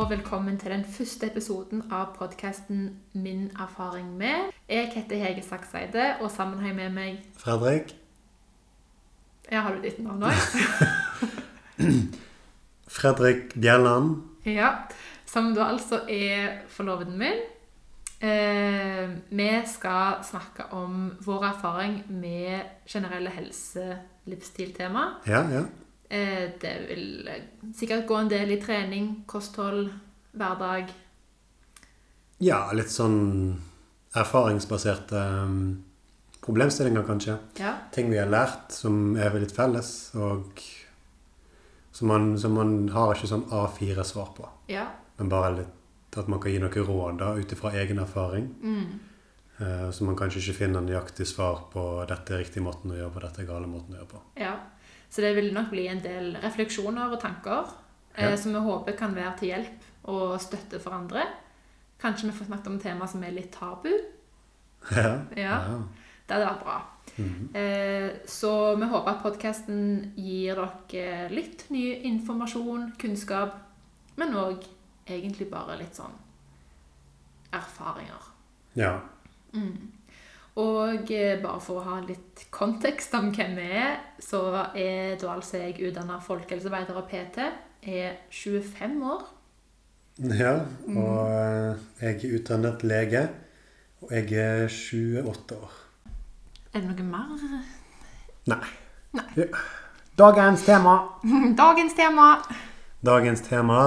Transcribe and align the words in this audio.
og 0.00 0.10
velkommen 0.10 0.58
til 0.58 0.70
den 0.72 0.84
første 0.88 1.28
episoden 1.28 1.82
av 1.92 2.14
podkasten 2.16 2.84
Min 3.12 3.50
erfaring 3.60 4.06
med. 4.16 4.48
Jeg 4.68 4.86
heter 4.94 5.18
Hege 5.20 5.42
Sakseide, 5.44 6.14
og 6.20 6.30
sammen 6.30 6.58
har 6.58 6.70
jeg 6.70 6.76
med 6.76 6.94
meg 6.94 7.18
Fredrik. 7.36 7.92
Ja, 9.52 9.60
har 9.66 9.76
du 9.76 9.82
ditt 9.84 9.98
navn 10.00 10.24
òg? 10.24 10.38
Fredrik 12.96 13.52
Bjelland. 13.60 14.22
ja. 14.48 14.70
Som 15.26 15.52
da 15.54 15.68
altså 15.68 16.00
er 16.08 16.62
forloveden 16.68 17.18
min. 17.18 17.44
Eh, 18.24 19.10
vi 19.30 19.50
skal 19.66 20.24
snakke 20.24 20.70
om 20.72 21.12
vår 21.20 21.44
erfaring 21.52 22.00
med 22.08 22.60
generelle 22.88 23.30
helse-livsstiltema. 23.36 25.04
Ja, 25.26 25.44
ja. 25.52 25.66
Eh, 26.10 26.50
det 26.60 26.74
vil 26.88 27.28
eh, 27.30 27.42
sikkert 27.76 28.06
gå 28.08 28.16
en 28.18 28.30
del 28.30 28.50
i 28.50 28.58
trening, 28.62 29.12
kosthold, 29.30 29.92
hverdag. 30.34 30.90
Ja, 32.42 32.64
litt 32.74 32.90
sånn 32.90 33.20
erfaringsbaserte 34.18 35.20
um, 35.46 35.60
problemstillinger, 36.42 37.04
kanskje. 37.06 37.36
Ja. 37.60 37.76
Ting 37.94 38.10
vi 38.10 38.18
har 38.18 38.30
lært 38.32 38.74
som 38.74 39.14
er 39.14 39.36
litt 39.38 39.54
felles, 39.54 39.92
og 40.18 40.58
som 41.94 42.10
man, 42.10 42.32
som 42.42 42.58
man 42.58 42.74
har 42.94 43.14
ikke 43.14 43.30
sånn 43.30 43.46
A4-svar 43.46 44.34
på. 44.38 44.48
ja. 44.72 44.88
Men 45.20 45.28
bare 45.28 45.48
litt 45.52 46.16
at 46.16 46.28
man 46.32 46.40
kan 46.40 46.48
gi 46.48 46.58
noen 46.58 46.86
råd 46.88 47.22
ut 47.36 47.50
ifra 47.52 47.74
egen 47.76 47.98
erfaring. 48.00 48.46
Mm. 48.64 48.84
Eh, 49.60 49.90
så 49.92 50.04
man 50.04 50.16
kanskje 50.16 50.40
ikke 50.40 50.56
finner 50.62 50.80
nøyaktig 50.80 51.26
svar 51.28 51.66
på 51.72 51.82
dette 52.08 52.32
er 52.32 52.40
riktig 52.40 52.62
måten 52.64 52.94
å 52.94 52.96
gjøre 52.96 53.12
på, 53.12 53.22
dette 53.26 53.42
er 53.42 53.48
gale 53.50 53.68
måten 53.68 53.92
å 53.92 53.98
gjøre 54.00 54.08
på. 54.14 54.20
Ja, 54.40 54.54
så 55.10 55.20
det 55.24 55.34
vil 55.36 55.52
nok 55.54 55.70
bli 55.70 55.86
en 55.90 56.00
del 56.04 56.36
refleksjoner 56.42 57.12
og 57.12 57.20
tanker 57.20 57.66
eh, 58.14 58.30
Ja. 58.30 58.36
som 58.36 58.52
vi 58.54 58.58
håper 58.60 58.96
kan 58.98 59.14
være 59.14 59.36
til 59.38 59.48
hjelp 59.48 59.88
og 60.10 60.40
støtte 60.40 60.80
for 60.80 60.90
andre. 60.96 61.24
Kanskje 62.00 62.30
vi 62.30 62.36
får 62.38 62.46
snakket 62.46 62.66
om 62.66 62.78
tema 62.80 63.06
som 63.06 63.22
er 63.24 63.30
litt 63.36 63.50
tabu. 63.52 63.90
Ja. 64.96 65.18
Ja. 65.36 65.58
Det 66.26 66.36
hadde 66.36 66.46
vært 66.46 66.62
bra. 66.64 66.78
Mhm. 67.18 67.48
Eh, 67.54 68.10
så 68.26 68.76
vi 68.78 68.86
håper 68.86 69.10
at 69.10 69.22
podkasten 69.22 70.12
gir 70.16 70.54
dere 70.88 71.28
litt 71.34 71.66
ny 71.70 71.82
informasjon, 72.08 72.92
kunnskap, 72.98 73.58
men 74.16 74.32
òg 74.34 74.64
egentlig 75.10 75.50
bare 75.50 75.76
litt 75.78 75.94
sånn 75.98 76.14
erfaringer. 77.52 78.22
ja. 78.74 79.00
Mm. 79.52 79.90
Og 80.56 81.10
eh, 81.14 81.36
bare 81.42 81.60
for 81.62 81.78
å 81.80 81.84
ha 81.86 81.98
litt 82.02 82.46
kontekst 82.50 83.14
om 83.14 83.30
hvem 83.34 83.54
vi 83.56 83.66
er, 83.80 84.00
så 84.18 84.40
er 84.74 85.14
da 85.20 85.34
altså 85.36 85.60
jeg 85.62 85.76
utdanna 85.90 86.18
folkehelsearbeider 86.24 86.98
og 86.98 87.06
PT. 87.10 87.44
Er 87.82 88.16
25 88.30 88.98
år. 89.08 89.22
Ja, 90.36 90.56
og 90.90 91.30
eh, 91.30 91.76
jeg 92.02 92.18
er 92.24 92.34
utdannet 92.40 92.82
lege, 92.84 93.22
og 94.02 94.10
jeg 94.12 94.32
er 94.36 94.66
28 94.68 95.56
år. 95.56 95.78
Er 96.74 96.82
det 96.82 96.90
noe 96.90 97.06
mer? 97.08 97.62
Nei. 98.50 98.60
Nei. 99.16 99.46
Dagens 100.18 100.62
tema. 100.66 100.98
Dagens 101.62 101.94
tema! 101.96 102.26
Dagens 103.00 103.40
tema, 103.46 103.78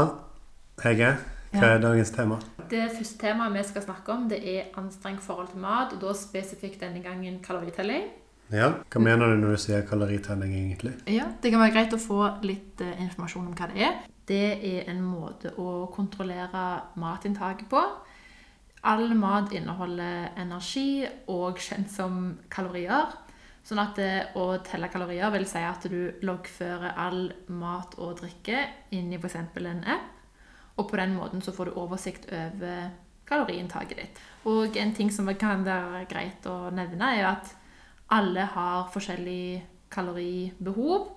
Hege, 0.81 1.11
hva 1.53 1.67
er 1.67 1.75
Ja. 1.75 1.81
dagens 1.83 2.09
tema? 2.15 2.39
Det 2.73 2.87
første 2.89 3.19
temaet 3.21 3.53
vi 3.53 3.63
skal 3.67 3.83
snakke 3.85 4.13
om, 4.15 4.23
det 4.31 4.39
er 4.49 4.71
anstrengt 4.81 5.21
forhold 5.21 5.51
til 5.51 5.61
mat, 5.61 5.93
og 5.93 5.99
da 6.01 6.13
spesifikt 6.17 6.81
denne 6.81 7.03
gangen 7.05 7.35
kaloritelling. 7.43 8.07
Ja, 8.53 8.69
hva 8.89 9.01
mener 9.01 9.29
du 9.29 9.41
når 9.41 9.53
du 9.53 9.61
sier 9.61 9.85
kaloritelling 9.85 10.55
egentlig? 10.57 10.95
Ja, 11.09 11.27
Det 11.41 11.51
kan 11.51 11.61
være 11.61 11.75
greit 11.75 11.93
å 11.93 12.01
få 12.01 12.21
litt 12.41 12.81
uh, 12.81 12.95
informasjon 13.05 13.51
om 13.51 13.53
hva 13.57 13.69
det 13.69 13.85
er. 13.85 13.99
Det 14.25 14.47
er 14.65 14.89
en 14.89 15.03
måte 15.05 15.53
å 15.59 15.85
kontrollere 15.93 16.63
matinntaket 16.97 17.69
på. 17.69 17.81
All 18.89 19.13
mat 19.15 19.53
inneholder 19.53 20.33
energi 20.41 21.05
og 21.31 21.61
kjent 21.61 21.91
som 21.93 22.39
kalorier. 22.49 23.13
Sånn 23.63 23.79
at 23.79 23.95
det 23.95 24.13
å 24.35 24.49
telle 24.65 24.89
kalorier 24.91 25.29
vil 25.31 25.45
si 25.47 25.61
at 25.63 25.85
du 25.87 26.25
loggfører 26.25 26.97
all 26.99 27.29
mat 27.47 27.95
og 28.01 28.17
drikke 28.19 28.65
inn 28.97 29.13
i 29.13 29.21
f.eks. 29.21 29.37
en 29.39 29.85
app. 29.85 30.09
Og 30.77 30.89
på 30.89 30.97
den 30.97 31.15
måten 31.15 31.41
så 31.41 31.53
får 31.53 31.69
du 31.69 31.79
oversikt 31.81 32.29
over 32.33 32.89
kaloriinntaket 33.29 33.99
ditt. 33.99 34.23
Og 34.49 34.77
en 34.77 34.93
ting 34.95 35.11
som 35.13 35.29
kan 35.39 35.63
være 35.65 36.05
greit 36.09 36.45
å 36.49 36.71
nevne, 36.73 37.13
er 37.19 37.29
at 37.35 37.53
alle 38.13 38.47
har 38.55 38.89
forskjellig 38.93 39.63
kaloribehov. 39.93 41.13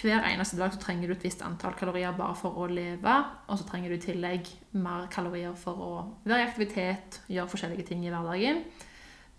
Hver 0.00 0.22
eneste 0.28 0.58
dag 0.58 0.70
så 0.72 0.78
trenger 0.78 1.10
du 1.10 1.16
et 1.16 1.24
visst 1.26 1.42
antall 1.42 1.74
kalorier 1.78 2.14
bare 2.14 2.36
for 2.38 2.54
å 2.62 2.68
leve, 2.70 3.14
og 3.48 3.58
så 3.58 3.66
trenger 3.66 3.90
du 3.90 3.96
i 3.96 4.04
tillegg 4.04 4.46
mer 4.78 5.08
kalorier 5.10 5.56
for 5.58 5.82
å 5.82 5.90
være 6.24 6.44
i 6.44 6.46
aktivitet, 6.46 7.20
gjøre 7.30 7.50
forskjellige 7.50 7.88
ting 7.88 8.04
i 8.06 8.12
hverdagen. 8.12 8.62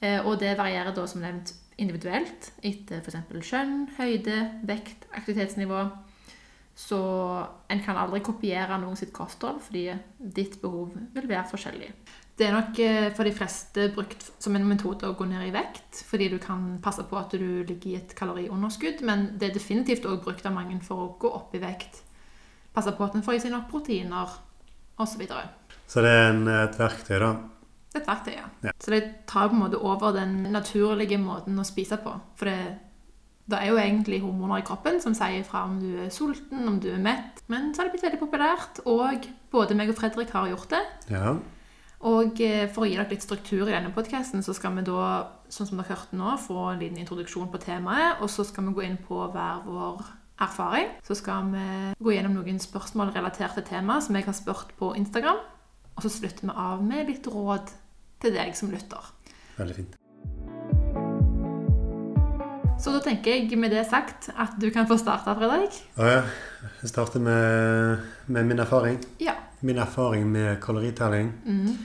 Eh, 0.01 0.19
Og 0.25 0.39
det 0.39 0.57
varierer 0.57 0.91
da 0.95 1.05
som 1.07 1.21
nevnt 1.21 1.53
individuelt 1.77 2.51
etter 2.63 2.99
f.eks. 2.99 3.47
kjønn, 3.47 3.87
høyde, 3.97 4.37
vekt, 4.67 5.07
aktivitetsnivå. 5.15 5.85
Så 6.81 6.97
en 7.69 7.81
kan 7.85 7.99
aldri 7.99 8.23
kopiere 8.25 8.79
noen 8.81 8.97
sitt 8.97 9.11
kosthold, 9.13 9.59
fordi 9.61 9.85
ditt 10.17 10.57
behov 10.63 10.95
vil 11.13 11.27
være 11.29 11.45
forskjellig. 11.51 11.91
Det 12.37 12.47
er 12.47 12.55
nok 12.55 12.79
eh, 12.81 13.07
for 13.13 13.27
de 13.27 13.33
fleste 13.37 13.85
brukt 13.93 14.23
som 14.41 14.55
en 14.57 14.65
metode 14.65 15.05
å 15.05 15.13
gå 15.19 15.27
ned 15.29 15.45
i 15.45 15.53
vekt, 15.53 15.99
fordi 16.07 16.31
du 16.31 16.39
kan 16.41 16.79
passe 16.81 17.05
på 17.05 17.19
at 17.19 17.35
du 17.37 17.61
ligger 17.67 17.89
i 17.91 17.97
et 17.99 18.15
kaloriunderskudd, 18.17 19.03
men 19.05 19.27
det 19.37 19.51
er 19.51 19.59
definitivt 19.59 20.07
også 20.09 20.23
brukt 20.25 20.47
av 20.49 20.55
mange 20.55 20.79
for 20.85 21.03
å 21.03 21.11
gå 21.21 21.29
opp 21.37 21.53
i 21.55 21.61
vekt. 21.61 22.01
Passe 22.73 22.95
på 22.97 23.05
at 23.05 23.17
en 23.19 23.25
får 23.25 23.37
i 23.37 23.43
seg 23.45 23.53
nok 23.53 23.69
proteiner, 23.69 24.33
osv. 25.01 25.25
Så, 25.27 25.41
Så 25.91 26.05
det 26.05 26.15
er 26.17 26.29
en, 26.31 26.45
et 26.55 26.79
verktøy, 26.81 27.17
da. 27.21 27.33
et 27.93 28.07
verktøy, 28.07 28.33
ja. 28.39 28.47
Ja. 28.65 28.73
Så 28.81 28.95
det 28.95 29.03
tar 29.29 29.51
på 29.51 29.59
en 29.59 29.65
måte 29.67 29.83
over 29.85 30.15
den 30.17 30.39
naturlige 30.55 31.21
måten 31.21 31.59
å 31.61 31.67
spise 31.67 32.01
på. 32.01 32.15
For 32.39 32.49
det, 32.49 32.57
det 33.49 33.57
er 33.57 33.71
jo 33.71 33.79
egentlig 33.81 34.21
hormoner 34.23 34.61
i 34.61 34.65
kroppen 34.65 34.99
som 35.03 35.15
sier 35.17 35.43
fra 35.47 35.65
om 35.67 35.79
du 35.81 35.89
er 36.05 36.11
sulten, 36.13 36.67
om 36.67 36.77
du 36.81 36.91
er 36.93 37.01
mett. 37.01 37.41
Men 37.51 37.71
så 37.73 37.81
har 37.81 37.89
det 37.89 37.95
blitt 37.95 38.05
veldig 38.05 38.21
populært, 38.21 38.83
og 38.85 39.25
både 39.51 39.77
meg 39.77 39.91
og 39.91 39.97
Fredrik 39.97 40.31
har 40.35 40.51
gjort 40.51 40.71
det. 40.75 40.83
Ja. 41.11 41.35
Og 42.07 42.39
eh, 42.41 42.65
for 42.73 42.85
å 42.85 42.89
gi 42.89 42.95
dere 42.97 43.11
litt 43.11 43.25
struktur 43.25 43.67
i 43.67 43.73
denne 43.73 43.91
podcasten, 43.93 44.41
så 44.45 44.55
skal 44.57 44.73
vi 44.77 44.85
da, 44.87 45.09
sånn 45.53 45.69
som 45.69 45.81
dere 45.81 45.93
hørte 45.93 46.17
nå, 46.17 46.33
få 46.41 46.71
en 46.71 46.81
liten 46.81 47.01
introduksjon 47.01 47.51
på 47.53 47.61
temaet, 47.61 48.23
og 48.23 48.31
så 48.33 48.45
skal 48.47 48.69
vi 48.69 48.75
gå 48.77 48.87
inn 48.87 48.97
på 49.05 49.19
hver 49.33 49.61
vår 49.67 50.01
erfaring. 50.41 50.89
Så 51.05 51.17
skal 51.19 51.51
vi 51.53 51.67
gå 52.01 52.15
gjennom 52.15 52.39
noen 52.39 52.61
spørsmål 52.61 53.13
relatert 53.13 53.57
til 53.59 53.67
temaet 53.69 54.07
som 54.07 54.17
jeg 54.17 54.25
har 54.25 54.37
spurt 54.37 54.73
på 54.81 54.95
Instagram, 54.97 55.43
og 55.93 56.05
så 56.05 56.13
slutter 56.13 56.49
vi 56.49 56.57
av 56.65 56.81
med 56.85 57.11
litt 57.11 57.29
råd 57.29 57.73
til 58.21 58.37
deg 58.37 58.57
som 58.57 58.73
lytter. 58.73 59.13
Veldig 59.59 59.81
fint. 59.83 60.00
Så 62.81 62.89
da 62.95 62.99
tenker 63.05 63.35
jeg 63.35 63.57
med 63.61 63.69
det 63.73 63.83
sagt 63.89 64.29
at 64.33 64.55
du 64.59 64.69
kan 64.73 64.87
få 64.89 64.97
starte, 64.97 65.33
Fredrik. 65.37 65.75
Og 66.01 66.07
ja, 66.09 66.21
jeg 66.81 66.89
starter 66.89 67.21
med, 67.21 67.99
med 68.33 68.47
min 68.49 68.59
erfaring. 68.63 68.97
Ja. 69.21 69.35
Min 69.61 69.77
erfaring 69.77 70.25
med 70.31 70.57
kaloritelling, 70.63 71.31
Mm. 71.45 71.77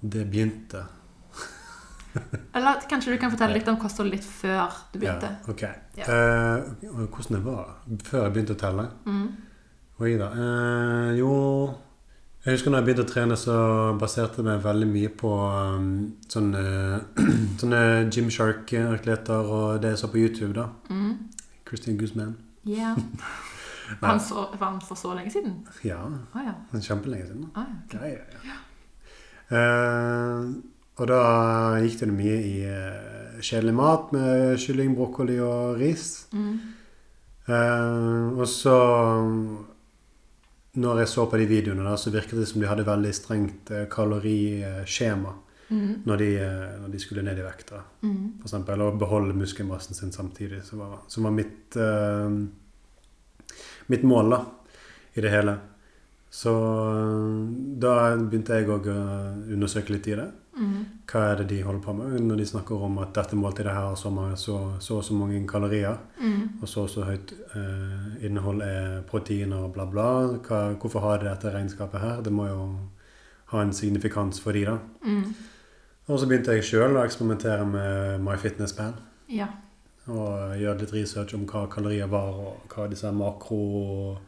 det 0.00 0.26
begynte 0.30 0.84
Eller 2.54 2.78
kanskje 2.88 3.10
du 3.10 3.18
kan 3.18 3.32
fortelle 3.32 3.56
litt 3.56 3.66
om 3.68 3.76
kosthold 3.82 4.12
litt 4.12 4.22
før 4.24 4.70
du 4.92 5.00
begynte. 5.02 5.26
Ja, 5.32 5.50
ok. 5.50 5.62
Ja. 5.98 6.04
Eh, 6.04 6.68
hvordan 7.10 7.34
det 7.34 7.40
var 7.42 7.72
før 8.06 8.22
jeg 8.28 8.34
begynte 8.36 8.54
å 8.54 8.60
telle? 8.60 8.84
Mm. 9.08 9.24
Oi 10.04 10.12
da. 10.20 10.28
Eh, 10.30 11.08
jo 11.18 11.32
Jeg 12.44 12.58
husker 12.58 12.70
når 12.70 12.82
jeg 12.82 12.84
begynte 12.84 13.04
å 13.06 13.08
trene, 13.08 13.36
så 13.40 13.54
baserte 13.96 14.42
jeg 14.42 14.44
meg 14.44 14.64
veldig 14.64 14.88
mye 14.90 15.10
på 15.16 15.30
um, 15.32 15.86
sånne, 16.34 16.64
sånne 17.60 17.80
Gymshark-atleter 18.12 19.48
og 19.56 19.78
det 19.80 19.94
jeg 19.94 20.02
så 20.02 20.10
på 20.12 20.20
YouTube, 20.20 20.52
da. 20.58 20.66
Mm. 20.92 21.14
Christian 21.64 21.96
Guzman. 21.96 22.36
Yeah. 22.68 23.00
Han, 24.00 24.20
så, 24.20 24.46
var 24.56 24.70
han 24.70 24.78
for 24.80 24.96
så 24.96 25.12
lenge 25.16 25.30
siden? 25.32 25.58
Ja, 25.84 25.98
Ah, 26.32 26.46
ja. 26.46 26.80
kjempelenge 26.80 27.26
siden. 27.28 27.50
Å, 27.52 27.64
ja. 27.92 27.98
Ja, 28.00 28.22
ja. 28.48 28.60
Eh, 29.52 30.46
og 30.96 31.10
da 31.10 31.18
gikk 31.84 31.98
det 32.00 32.08
mye 32.14 32.38
i 32.48 32.54
uh, 32.64 33.36
kjedelig 33.44 33.74
mat 33.76 34.12
med 34.14 34.56
kylling, 34.62 34.94
brokkoli 34.96 35.36
og 35.44 35.76
ris. 35.80 36.06
Mm. 36.32 36.54
Uh, 37.44 38.32
og 38.38 38.48
så 38.48 38.78
Når 40.74 40.98
jeg 41.04 41.08
så 41.08 41.24
på 41.30 41.38
de 41.38 41.46
videoene, 41.46 41.84
da, 41.86 41.94
så 41.96 42.10
virket 42.10 42.40
det 42.40 42.48
som 42.50 42.60
de 42.60 42.66
hadde 42.66 42.86
veldig 42.86 43.12
strengt 43.14 43.70
eh, 43.70 43.86
kaloriskjema 43.90 45.40
Mm. 45.70 46.02
når, 46.04 46.16
de, 46.20 46.26
eh, 46.38 46.72
når 46.82 46.90
de 46.92 46.98
skulle 47.00 47.22
ned 47.24 47.38
i 47.38 47.42
vekt. 47.42 47.70
da, 47.70 47.80
Mm. 48.02 48.34
For 48.38 48.48
eksempel, 48.48 48.82
å 48.84 48.98
beholde 48.98 49.34
muskelmassen 49.34 49.94
sin 49.94 50.12
samtidig, 50.12 50.62
som 50.62 50.78
var, 50.78 50.98
som 51.08 51.24
var 51.24 51.30
mitt, 51.30 51.76
uh, 51.76 52.28
mitt 53.88 54.02
mål 54.02 54.30
da, 54.30 54.44
i 55.16 55.20
det 55.20 55.30
hele. 55.30 55.58
Så 56.30 56.52
da 57.78 58.16
begynte 58.16 58.58
jeg 58.58 58.68
òg 58.68 58.86
å 58.86 59.52
undersøke 59.54 59.90
litt 59.90 60.06
i 60.08 60.16
det. 60.16 60.30
Mm. 60.56 60.84
Hva 61.10 61.20
er 61.32 61.36
det 61.40 61.48
de 61.50 61.62
holder 61.66 61.80
på 61.82 61.92
med 61.98 62.20
når 62.22 62.36
de 62.36 62.44
snakker 62.46 62.82
om 62.86 62.98
at 63.02 63.12
dette 63.16 63.34
måltidet 63.36 63.72
her 63.74 63.88
har 63.88 63.96
så, 63.98 64.10
så, 64.38 64.58
så 64.80 64.96
og 65.00 65.04
så 65.04 65.14
mange 65.18 65.40
kalorier, 65.50 65.96
Mm. 66.20 66.48
og 66.62 66.68
så 66.68 66.82
og 66.84 66.90
så 66.90 67.04
høyt 67.08 67.32
eh, 67.56 68.24
innhold 68.26 68.62
er 68.62 69.02
proteiner 69.08 69.64
og 69.66 69.72
bla, 69.74 69.84
bla. 69.86 70.06
Hva, 70.46 70.60
hvorfor 70.78 71.00
har 71.00 71.18
de 71.18 71.28
dette 71.28 71.50
regnskapet 71.54 72.00
her? 72.00 72.22
Det 72.22 72.32
må 72.32 72.46
jo 72.46 72.60
ha 73.50 73.60
en 73.62 73.72
signifikans 73.72 74.40
for 74.40 74.52
de, 74.52 74.64
da. 74.64 74.78
Mm. 75.04 75.34
Og 76.06 76.18
så 76.20 76.26
begynte 76.28 76.52
jeg 76.54 76.64
sjøl 76.68 76.96
å 76.98 77.04
eksperimentere 77.04 77.64
med 77.66 78.20
MyFitnessPal. 78.24 78.94
Ja. 79.32 79.46
Og 80.06 80.54
gjøre 80.60 80.78
litt 80.82 80.92
research 80.92 81.32
om 81.34 81.46
hva 81.48 81.66
kalorier 81.72 82.06
var, 82.12 82.34
og 82.36 82.68
hva 82.74 82.86
disse 82.92 83.08
makro, 83.12 84.18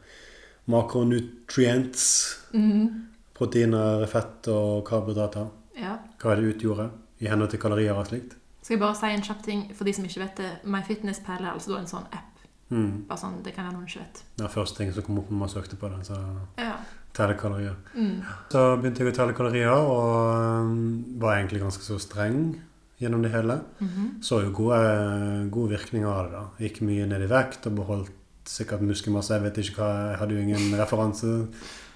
makronutrients, 0.67 2.38
Mm. 2.55 3.06
proteiner, 3.34 4.06
fett 4.06 4.49
og 4.49 4.84
karbohydrater, 4.88 5.46
ja. 5.76 5.99
hva 6.23 6.32
er 6.32 6.40
det 6.40 6.55
utgjorde 6.55 6.90
i 7.20 7.28
henhold 7.31 7.50
til 7.50 7.61
kalorier 7.61 7.94
og 7.96 8.06
slikt. 8.06 8.37
Skal 8.62 8.75
jeg 8.76 8.81
bare 8.82 8.94
si 8.99 9.06
en 9.14 9.23
kjapp 9.23 9.43
ting 9.46 9.61
for 9.75 9.84
de 9.84 9.93
som 9.94 10.05
ikke 10.05 10.20
vet 10.25 10.37
det. 10.37 10.50
MyFitnessPal 10.64 11.44
er 11.44 11.52
altså 11.52 11.73
da 11.75 11.78
en 11.81 11.87
sånn 11.87 12.06
app. 12.12 12.32
Mm. 12.70 13.05
Bare 13.06 13.19
sånn, 13.20 13.43
Det 13.44 13.55
kan 13.55 13.64
være 13.69 13.76
noen 13.76 13.87
ikke 13.87 14.00
vet. 14.02 14.23
Det 14.37 14.43
var 14.43 14.50
første 14.50 14.76
ting 14.81 14.93
som 14.93 15.02
kom 15.06 15.19
opp 15.20 15.28
når 15.31 15.38
man 15.38 15.49
søkte 15.49 15.76
på 15.78 15.88
det. 15.88 16.06
Så 16.06 16.17
Ja. 16.58 16.76
telle 17.14 17.34
kalorier. 17.38 17.76
Mm. 17.94 18.23
Så 18.50 18.76
begynte 18.82 18.99
jeg 19.05 19.12
å 19.12 19.17
telle 19.17 19.32
kalorier, 19.32 19.70
og 19.70 20.62
um, 20.67 21.05
var 21.19 21.37
egentlig 21.37 21.62
ganske 21.62 21.82
så 21.82 21.99
streng 22.00 22.61
gjennom 23.00 23.22
det 23.22 23.31
hele. 23.32 23.61
Mhm. 23.81 24.20
Så 24.22 24.43
jo 24.43 24.50
gode, 24.50 25.49
gode 25.50 25.70
virkninger 25.79 26.08
av 26.08 26.25
det. 26.25 26.32
da. 26.32 26.44
Gikk 26.58 26.81
mye 26.82 27.06
ned 27.06 27.22
i 27.22 27.26
vekt 27.26 27.67
og 27.67 27.76
beholdt 27.76 28.11
sikkert 28.48 28.82
muskelmasse. 28.87 29.34
Jeg 29.37 29.43
vet 29.46 29.58
ikke 29.62 29.81
hva, 29.82 29.90
jeg 30.12 30.19
hadde 30.20 30.34
jo 30.37 30.43
ingen 30.46 30.75
referanse 30.78 31.31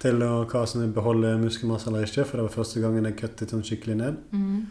til 0.00 0.22
å- 0.24 0.44
hva 0.50 0.66
som 0.66 0.92
beholder 0.92 1.38
muskelmasse 1.38 1.88
eller 1.88 2.06
ikke, 2.06 2.24
for 2.26 2.36
det 2.40 2.46
var 2.48 2.56
første 2.64 2.80
gangen 2.82 3.04
jeg 3.04 3.16
kuttet 3.20 3.50
sånn 3.50 3.62
skikkelig 3.66 3.96
ned. 3.96 4.16
Mm. 4.32 4.66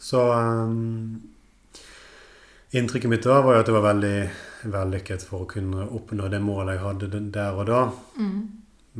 Så 0.00 0.20
um, 0.32 1.20
inntrykket 2.72 3.10
mitt 3.10 3.26
da 3.26 3.40
var 3.42 3.54
jo 3.58 3.60
at 3.60 3.66
det 3.68 3.74
var 3.76 3.86
veldig 3.94 4.14
vellykket 4.70 5.24
for 5.26 5.44
å 5.44 5.48
kunne 5.50 5.86
oppnå 5.96 6.28
det 6.30 6.40
målet 6.44 6.76
jeg 6.76 6.84
hadde 6.84 7.22
der 7.34 7.58
og 7.58 7.66
da. 7.70 7.82
Mm. 8.18 8.40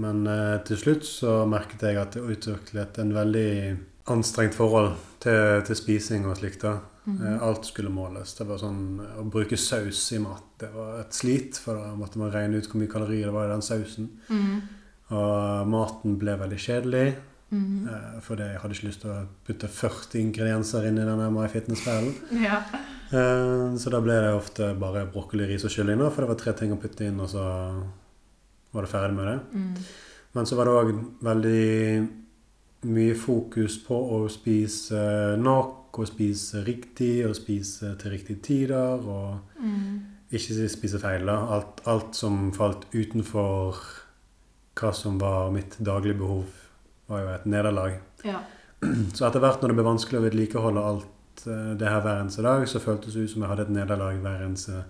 Men 0.00 0.26
uh, 0.26 0.58
til 0.66 0.76
slutt 0.80 1.06
så 1.08 1.40
merket 1.50 1.82
jeg 1.82 1.98
at 2.00 2.12
det 2.16 2.22
utviklet 2.36 2.98
en 3.02 3.14
veldig 3.14 3.50
anstrengt 4.10 4.54
forhold 4.56 4.94
til, 5.22 5.62
til 5.66 5.76
spising 5.78 6.26
og 6.26 6.38
slikt. 6.40 6.62
da. 6.62 6.78
Mhm. 7.10 7.26
Eh, 7.26 7.42
Alt 7.42 7.64
skulle 7.66 7.90
måles. 7.90 8.34
Det 8.38 8.46
var 8.46 8.58
sånn 8.58 9.00
Å 9.18 9.24
bruke 9.30 9.56
saus 9.56 10.12
i 10.12 10.18
mat 10.18 10.42
det 10.58 10.68
var 10.74 11.00
et 11.00 11.12
slit, 11.12 11.56
for 11.58 11.74
da 11.74 11.94
måtte 11.96 12.18
man 12.18 12.30
regne 12.32 12.58
ut 12.60 12.66
hvor 12.68 12.80
mye 12.80 12.90
kalorier 12.92 13.26
det 13.26 13.32
var 13.34 13.48
i 13.48 13.52
den 13.54 13.62
sausen. 13.62 14.10
Mm. 14.28 14.60
Og 15.10 15.66
maten 15.68 16.18
ble 16.20 16.36
veldig 16.38 16.58
kjedelig, 16.58 17.14
mm. 17.50 17.88
fordi 18.22 18.42
jeg 18.46 18.60
hadde 18.60 18.74
ikke 18.76 18.86
lyst 18.88 19.00
til 19.00 19.10
å 19.10 19.26
putte 19.46 19.68
40 19.68 20.20
ingredienser 20.20 20.86
inn 20.86 20.98
i 21.00 21.06
denne 21.08 21.30
MyFitness-fellen. 21.34 22.14
Ja. 22.46 22.60
Eh, 23.10 23.76
Så 23.76 23.90
da 23.90 24.00
ble 24.00 24.20
det 24.22 24.34
ofte 24.36 24.74
bare 24.78 25.06
brokkoli, 25.10 25.48
ris 25.48 25.64
og 25.64 25.70
kylling, 25.74 25.98
for 26.12 26.22
det 26.22 26.28
var 26.30 26.38
tre 26.38 26.52
ting 26.52 26.72
å 26.72 26.78
putte 26.78 27.08
inn, 27.08 27.18
og 27.20 27.28
så 27.32 27.42
var 28.72 28.82
det 28.86 28.90
ferdig 28.92 29.16
med 29.16 29.26
det. 29.26 29.38
Mm. 29.54 29.74
Men 30.34 30.46
så 30.46 30.56
var 30.56 30.64
det 30.68 30.76
òg 30.78 30.92
veldig 31.26 32.08
mye 32.90 33.14
fokus 33.18 33.78
på 33.84 33.96
å 34.16 34.20
spise 34.30 35.36
nok, 35.40 35.79
og 36.00 36.08
spise 36.08 36.64
riktig, 36.66 37.26
og 37.28 37.36
spise 37.36 37.94
til 38.00 38.14
riktige 38.14 38.42
tider, 38.44 39.04
og 39.04 39.60
mm. 39.60 39.98
ikke 40.30 40.68
spise 40.72 41.00
feil. 41.02 41.26
da. 41.28 41.38
Alt, 41.56 41.82
alt 41.90 42.16
som 42.16 42.50
falt 42.56 42.86
utenfor 42.94 43.80
hva 44.80 44.92
som 44.96 45.18
var 45.20 45.50
mitt 45.54 45.76
daglige 45.78 46.18
behov, 46.18 46.44
var 47.10 47.24
jo 47.24 47.32
et 47.34 47.46
nederlag. 47.46 47.98
Ja. 48.24 48.42
Så 49.14 49.26
etter 49.26 49.42
hvert 49.42 49.60
når 49.60 49.72
det 49.72 49.78
ble 49.78 49.88
vanskelig 49.88 50.20
å 50.20 50.24
vedlikeholde 50.24 50.84
alt 50.92 51.44
eh, 51.46 51.72
det 51.80 51.88
her 51.88 52.00
hver 52.04 52.22
eneste 52.22 52.44
dag, 52.46 52.64
så 52.68 52.80
føltes 52.82 53.16
det 53.16 53.26
ut 53.26 53.32
som 53.34 53.44
jeg 53.44 53.52
hadde 53.52 53.66
et 53.68 53.74
nederlag 53.74 54.20
hver 54.22 54.44
eneste, 54.46 54.84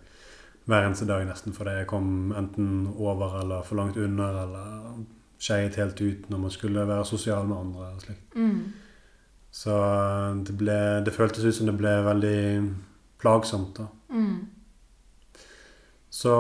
hver 0.70 0.86
eneste 0.86 1.08
dag 1.08 1.24
nesten, 1.26 1.56
fordi 1.56 1.80
jeg 1.80 1.88
kom 1.90 2.30
enten 2.38 2.84
over 2.92 3.40
eller 3.40 3.66
for 3.66 3.80
langt 3.80 3.98
under, 3.98 4.44
eller 4.44 5.00
skeiet 5.40 5.78
helt 5.80 6.00
ut 6.04 6.28
når 6.30 6.44
man 6.44 6.54
skulle 6.54 6.86
være 6.86 7.08
sosial 7.08 7.48
med 7.48 7.56
andre. 7.64 7.90
og 7.96 8.06
slikt. 8.06 8.36
Mhm. 8.36 8.62
Så 9.50 9.74
eh, 9.74 10.30
det, 10.46 10.54
ble, 10.58 10.78
det 11.04 11.14
føltes 11.14 11.44
ut 11.44 11.56
som 11.56 11.70
det 11.70 11.76
ble 11.78 11.92
veldig 12.06 12.40
plagsomt. 13.20 13.80
da. 13.80 13.88
Mm. 14.14 15.40
Så 16.10 16.34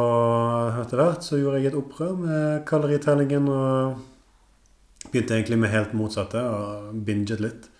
etter 0.82 0.98
hvert 0.98 1.24
så 1.24 1.38
gjorde 1.38 1.60
jeg 1.60 1.70
et 1.70 1.78
opprør 1.78 2.16
med 2.18 2.64
kaloritellingen 2.68 3.46
og 3.48 4.00
begynte 5.10 5.36
egentlig 5.36 5.58
med 5.62 5.72
helt 5.72 5.92
motsatte 5.96 6.42
og 6.42 6.94
binget 7.06 7.42
litt. 7.42 7.70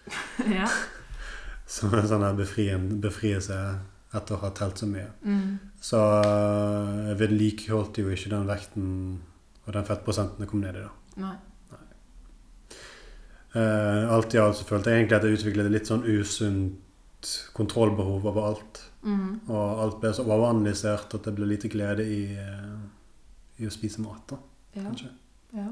Ja. 0.51 0.67
Som 1.71 1.93
en 1.95 2.07
sånn 2.09 2.25
befrielse 2.35 3.57
etter 4.11 4.35
å 4.35 4.41
ha 4.43 4.49
telt 4.57 4.81
så 4.81 4.89
mye. 4.91 5.07
Mm. 5.23 5.59
Så 5.81 6.01
øh, 6.01 6.95
jeg 7.11 7.19
vedlikeholdt 7.21 8.01
jo 8.03 8.11
ikke 8.11 8.33
den 8.33 8.49
vekten 8.49 8.89
og 9.67 9.77
den 9.77 9.87
fettprosenten 9.87 10.43
jeg 10.43 10.51
kom 10.51 10.65
ned 10.65 10.81
i. 10.81 10.83
da. 10.83 11.23
Nei. 11.23 11.37
Eh, 13.55 14.13
alt 14.15 14.35
i 14.35 14.39
alt 14.39 14.61
så 14.61 14.67
følte 14.67 14.93
jeg 14.93 15.03
egentlig 15.03 15.17
at 15.17 15.27
jeg 15.27 15.39
utviklet 15.41 15.67
et 15.67 15.75
litt 15.75 15.91
sånn 15.91 16.07
usunt 16.07 17.31
kontrollbehov 17.57 18.27
over 18.31 18.47
alt. 18.53 18.83
Mm. 19.03 19.41
Og 19.49 19.85
alt 19.85 20.01
ble 20.03 20.13
så 20.15 20.25
overanalysert 20.27 21.17
at 21.17 21.27
det 21.27 21.35
ble 21.37 21.49
lite 21.51 21.71
glede 21.73 22.05
i, 22.05 22.23
uh, 22.37 23.61
i 23.61 23.69
å 23.69 23.73
spise 23.73 24.03
mat. 24.05 24.23
da, 24.29 24.39
Ja. 24.77 24.83
kanskje. 24.83 25.11
Ja. 25.53 25.69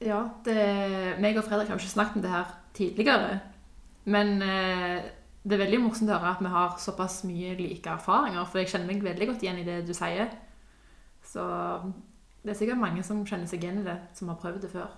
ja 0.00 0.20
det, 0.44 1.20
meg 1.20 1.36
og 1.36 1.44
Fredrik 1.44 1.68
har 1.68 1.76
jo 1.76 1.82
ikke 1.82 1.96
snakket 1.96 2.16
om 2.16 2.22
det 2.22 2.30
her 2.30 2.54
tidligere. 2.74 3.40
Men 4.04 4.42
uh, 4.42 5.02
det 5.42 5.56
er 5.56 5.64
veldig 5.64 5.82
morsomt 5.82 6.10
å 6.10 6.18
høre 6.18 6.34
at 6.36 6.44
vi 6.44 6.52
har 6.52 6.78
såpass 6.78 7.24
mye 7.24 7.56
like 7.58 7.90
erfaringer. 7.90 8.46
For 8.46 8.60
jeg 8.60 8.72
kjenner 8.72 8.92
meg 8.92 9.04
veldig 9.04 9.32
godt 9.32 9.42
igjen 9.42 9.60
i 9.60 9.66
det 9.66 9.82
du 9.88 9.92
sier. 9.96 10.30
Så 11.24 11.44
det 12.44 12.54
er 12.54 12.60
sikkert 12.60 12.80
mange 12.80 13.02
som 13.04 13.24
kjenner 13.26 13.48
seg 13.48 13.64
igjen 13.64 13.82
i 13.82 13.88
det, 13.88 13.98
som 14.14 14.28
har 14.28 14.40
prøvd 14.40 14.62
det 14.64 14.72
før. 14.72 14.88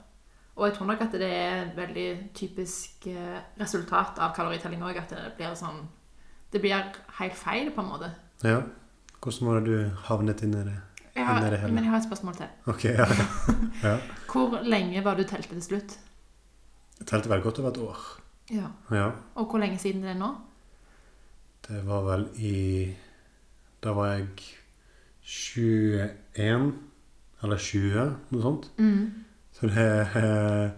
Og 0.56 0.66
jeg 0.66 0.76
tror 0.76 0.86
nok 0.90 1.00
at 1.00 1.14
det 1.16 1.28
er 1.32 1.62
et 1.62 1.76
veldig 1.76 2.08
typisk 2.36 3.06
eh, 3.08 3.40
resultat 3.60 4.20
av 4.20 4.34
kaloritelling 4.36 4.82
òg. 4.84 4.98
At 5.00 5.14
det 5.14 5.32
blir 5.38 5.54
sånn 5.58 5.86
Det 6.52 6.60
blir 6.60 6.90
helt 7.18 7.36
feil, 7.36 7.70
på 7.72 7.80
en 7.80 7.88
måte. 7.88 8.10
Ja. 8.44 8.58
Hvordan 9.22 9.48
var 9.48 9.60
det 9.60 9.70
du 9.70 10.02
havnet 10.08 10.42
inn 10.44 10.52
i 10.52 10.64
det? 10.66 10.78
Jeg 11.14 11.26
har, 11.26 11.40
Men 11.40 11.52
det 11.52 11.60
men 11.72 11.84
jeg 11.84 11.90
har 11.92 11.98
et 11.98 12.04
spørsmål 12.04 12.34
til. 12.36 12.46
Ok, 12.66 12.84
ja. 12.84 13.06
ja. 13.88 13.96
Hvor 14.28 14.60
lenge 14.64 15.04
var 15.04 15.16
du 15.16 15.24
telte 15.24 15.48
til 15.54 15.62
slutt? 15.62 15.98
Jeg 16.98 17.06
telte 17.06 17.30
vel 17.30 17.42
godt 17.42 17.58
over 17.58 17.70
et 17.70 17.78
år. 17.78 17.98
Ja. 18.52 18.68
Ja. 18.90 19.10
Og 19.34 19.46
hvor 19.46 19.58
lenge 19.58 19.78
siden 19.78 20.02
det 20.02 20.10
er 20.10 20.18
nå? 20.20 20.34
Det 21.68 21.86
var 21.86 22.02
vel 22.02 22.28
i 22.36 22.94
Da 23.82 23.92
var 23.92 24.06
jeg 24.12 24.28
21 25.22 26.72
eller 27.42 27.58
20, 27.58 28.16
noe 28.30 28.42
sånt. 28.42 28.70
Mm. 28.78 29.24
Så 29.62 29.68
det 29.70 29.78
er 29.78 30.70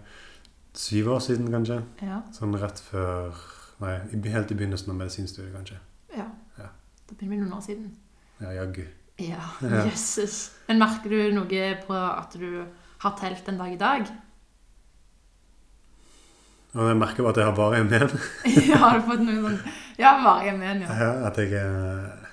syv 0.77 1.07
år 1.15 1.21
siden, 1.25 1.47
kanskje. 1.49 1.79
Ja. 2.05 2.19
Sånn 2.35 2.53
rett 2.61 2.77
før 2.85 3.33
Nei, 3.81 3.95
helt 4.31 4.51
i 4.53 4.55
begynnelsen 4.55 4.93
av 4.93 4.99
medisinstudiet, 5.01 5.51
kanskje. 5.55 5.79
ja. 6.15 6.27
Ja. 6.55 6.67
Da 7.09 7.15
begynner 7.17 7.33
vi 7.33 7.39
noen 7.41 7.55
år 7.57 7.63
siden. 7.65 7.89
Ja, 8.39 8.53
jaggu. 8.55 8.85
Ja, 9.19 9.41
jøsses. 9.89 10.37
Men 10.69 10.79
merker 10.79 11.09
du 11.11 11.33
noe 11.35 11.63
på 11.87 11.97
at 11.97 12.37
du 12.39 12.61
har 13.01 13.17
telt 13.19 13.49
en 13.49 13.57
dag 13.59 13.73
i 13.73 13.81
dag? 13.81 14.13
Og 16.75 16.87
jeg 16.91 17.01
merker 17.01 17.25
bare 17.25 17.33
at 17.33 17.41
jeg 17.41 17.49
har 17.49 17.57
varig 17.57 17.81
men. 17.89 18.15
ja, 18.69 18.79
har 18.85 19.01
du 19.01 19.09
fått 19.09 19.25
noe 19.25 19.41
sånn 19.49 19.59
Ja, 19.99 20.13
varige 20.23 20.55
men, 20.61 20.85
ja. 20.85 21.01
Ja, 21.01 21.11
at 21.31 21.41
jeg 21.41 21.57
eh, 21.57 22.24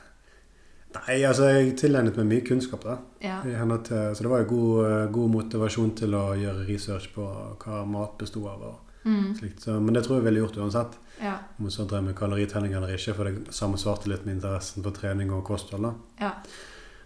Nei, 0.95 1.19
altså, 1.25 1.49
jeg 1.49 1.77
tilegnet 1.81 2.17
meg 2.21 2.27
mye 2.29 2.45
kunnskap, 2.47 2.85
da. 2.85 2.99
Ja. 3.23 3.41
Til, 3.43 4.15
så 4.15 4.23
det 4.25 4.31
var 4.31 4.43
jo 4.45 4.49
god, 4.53 4.87
eh, 4.87 5.05
god 5.15 5.31
motivasjon 5.37 5.95
til 5.97 6.15
å 6.19 6.25
gjøre 6.37 6.67
research 6.69 7.13
på 7.15 7.27
hva 7.65 7.85
mat 7.89 8.19
bestod 8.19 8.49
av. 8.53 8.63
og 8.71 8.89
Mm. 9.05 9.35
slikt. 9.35 9.61
Så, 9.61 9.81
men 9.81 9.95
det 9.95 10.05
tror 10.05 10.21
jeg 10.21 10.25
ville 10.29 10.39
gjort 10.45 10.57
uansett. 10.63 10.93
Ja. 11.19 11.33
Om 11.59 11.67
jeg 11.67 11.73
så 11.75 11.87
drev 11.91 12.05
med 12.05 12.15
kaloritelling 12.15 12.75
eller 12.79 12.93
ikke, 12.95 13.15
for 13.17 13.25
det 13.25 13.51
sammensvarte 13.55 14.07
litt 14.07 14.25
med 14.27 14.37
interessen 14.37 14.85
for 14.85 14.95
trening 14.95 15.33
og 15.35 15.43
kosthold. 15.45 15.83
da. 15.83 15.93
ja. 16.21 16.33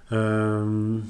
Um, 0.09 1.03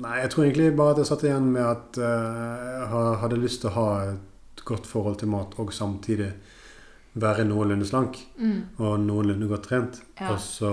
nei, 0.00 0.20
jeg 0.22 0.30
tror 0.30 0.44
egentlig 0.46 0.76
bare 0.76 0.94
at 0.94 1.02
jeg 1.02 1.10
satt 1.10 1.24
igjen 1.26 1.50
med 1.52 1.66
at 1.66 1.98
uh, 2.00 2.86
jeg 2.86 3.18
hadde 3.20 3.40
lyst 3.42 3.60
til 3.60 3.68
å 3.68 3.74
ha 3.74 3.88
et 4.12 4.62
godt 4.64 4.86
forhold 4.88 5.18
til 5.20 5.28
mat 5.28 5.58
og 5.60 5.74
samtidig 5.76 6.30
være 7.18 7.44
noenlunde 7.44 7.86
slank 7.88 8.18
Mm. 8.38 8.60
og 8.78 9.00
noenlunde 9.00 9.48
godt 9.50 9.64
trent. 9.66 10.00
Ja. 10.20 10.30
Og 10.32 10.38
så 10.38 10.70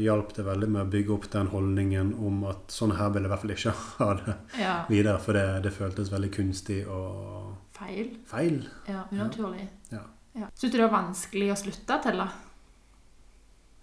hjalp 0.00 0.32
det 0.34 0.44
veldig 0.46 0.68
med 0.68 0.82
å 0.86 0.90
bygge 0.90 1.12
opp 1.12 1.26
den 1.30 1.46
holdningen 1.52 2.14
om 2.18 2.44
at 2.48 2.68
sånn 2.72 2.94
her 2.96 3.10
vil 3.10 3.22
jeg 3.22 3.28
i 3.28 3.32
hvert 3.34 3.40
fall 3.42 3.54
ikke 3.56 3.74
ha 3.98 4.14
det 4.22 4.36
ja. 4.60 4.76
videre, 4.88 5.18
for 5.20 5.32
det, 5.36 5.62
det 5.66 5.72
føltes 5.76 6.10
veldig 6.12 6.30
kunstig 6.32 6.86
og 6.88 7.52
Feil. 7.76 8.16
feil. 8.26 8.62
Ja, 8.88 9.04
unaturlig. 9.12 9.68
Ja. 9.90 10.04
Ja. 10.34 10.46
Syns 10.56 10.72
du 10.72 10.78
det 10.78 10.86
var 10.88 11.02
vanskelig 11.02 11.50
å 11.52 11.56
slutte 11.60 11.84
til 11.84 12.02
telle? 12.06 12.28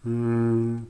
Mm. 0.05 0.85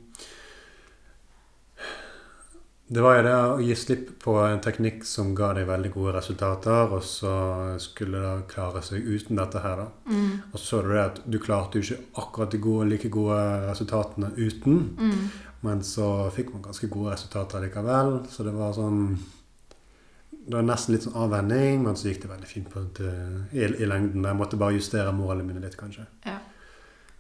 Det 2.92 3.02
var 3.06 3.20
jo 3.20 3.24
det 3.28 3.34
å 3.38 3.58
gi 3.62 3.76
slipp 3.78 4.08
på 4.24 4.34
en 4.48 4.62
teknikk 4.66 5.04
som 5.06 5.36
ga 5.38 5.52
deg 5.54 5.68
veldig 5.70 5.92
gode 5.94 6.16
resultater, 6.16 6.90
og 6.96 7.04
så 7.06 7.34
skulle 7.82 8.18
det 8.24 8.48
klare 8.50 8.82
seg 8.82 9.06
uten 9.06 9.38
dette 9.38 9.62
her, 9.62 9.84
da. 9.84 9.86
Mm. 10.10 10.32
Og 10.50 10.56
så 10.58 10.64
så 10.66 10.80
du 10.82 10.90
det 10.96 11.04
at 11.04 11.20
du 11.30 11.38
klarte 11.44 11.78
jo 11.78 11.86
ikke 11.86 12.00
akkurat 12.24 12.56
de 12.56 12.62
gode, 12.64 12.88
like 12.90 13.12
gode 13.14 13.38
resultatene 13.68 14.32
uten. 14.42 14.80
Mm. 14.98 15.22
Men 15.62 15.84
så 15.86 16.08
fikk 16.34 16.50
man 16.56 16.64
ganske 16.66 16.90
gode 16.90 17.14
resultater 17.14 17.62
likevel. 17.68 18.24
Så 18.32 18.44
det 18.48 18.56
var 18.58 18.74
sånn 18.74 19.04
Det 20.50 20.56
var 20.56 20.64
nesten 20.66 20.96
litt 20.96 21.04
sånn 21.06 21.18
avvenning, 21.20 21.84
men 21.86 21.94
så 22.00 22.08
gikk 22.10 22.24
det 22.24 22.30
veldig 22.32 22.48
fint 22.50 22.70
på, 22.74 22.82
til, 22.98 23.44
i, 23.54 23.68
i 23.84 23.86
lengden. 23.86 24.24
Jeg 24.26 24.38
måtte 24.40 24.58
bare 24.58 24.74
justere 24.74 25.12
målene 25.14 25.46
mine 25.46 25.62
litt, 25.62 25.76
kanskje. 25.78 26.08
Ja. 26.26 26.40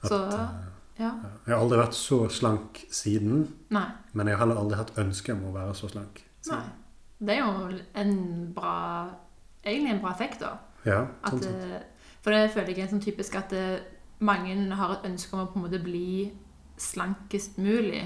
At, 0.01 0.07
Så- 0.09 0.23
eh, 0.33 0.78
Ja. 0.99 1.13
Jeg 1.47 1.53
har 1.55 1.61
aldri 1.63 1.77
vært 1.79 1.95
så 1.95 2.17
slank 2.29 2.81
siden, 2.91 3.45
Nei. 3.71 3.85
men 4.13 4.27
jeg 4.27 4.35
har 4.35 4.43
heller 4.45 4.59
aldri 4.59 4.77
hatt 4.81 4.97
ønske 4.99 5.31
om 5.33 5.45
å 5.47 5.53
være 5.55 5.75
så 5.79 5.87
slank. 5.91 6.21
Nei. 6.51 6.63
Det 7.19 7.35
er 7.35 7.39
jo 7.43 7.79
en 7.99 8.13
bra 8.55 8.75
Egentlig 9.59 9.91
en 9.91 9.99
bra 9.99 10.11
effekt, 10.13 10.39
da. 10.39 10.53
Ja, 10.87 11.01
At, 11.27 11.33
sånn 11.43 11.55
eh, 11.73 11.81
for 12.23 12.31
det 12.31 12.45
føler 12.53 12.69
jeg 12.71 12.85
er 12.85 12.91
sånn 12.93 13.01
typisk 13.03 13.35
at 13.35 13.51
eh, 13.53 13.81
mange 14.23 14.53
har 14.79 14.93
et 14.93 15.07
ønske 15.09 15.35
om 15.35 15.41
å 15.43 15.49
på 15.51 15.59
en 15.59 15.65
måte 15.65 15.81
bli 15.83 16.31
slankest 16.79 17.57
mulig, 17.59 18.05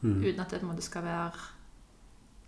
Mm. 0.00 0.22
uten 0.24 0.40
at 0.40 0.48
det 0.48 0.60
på 0.62 0.64
en 0.64 0.70
måte 0.72 0.82
skal 0.82 1.02
være 1.04 1.32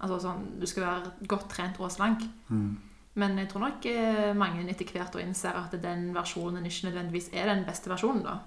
Altså 0.01 0.17
sånn, 0.25 0.59
du 0.59 0.65
skal 0.67 0.83
være 0.83 1.11
godt 1.29 1.51
trent 1.53 1.77
og 1.79 1.91
slank. 1.93 2.23
Mm. 2.49 2.79
Men 3.15 3.37
jeg 3.39 3.49
tror 3.51 3.61
nok 3.61 3.85
eh, 3.87 4.33
mange 4.35 4.65
etter 4.73 4.89
hvert 4.89 5.15
innser 5.21 5.55
at 5.55 5.77
den 5.83 6.09
versjonen 6.17 6.65
ikke 6.67 6.89
nødvendigvis 6.89 7.29
er 7.33 7.47
den 7.53 7.65
beste 7.65 7.89
versjonen, 7.93 8.23
da. 8.25 8.39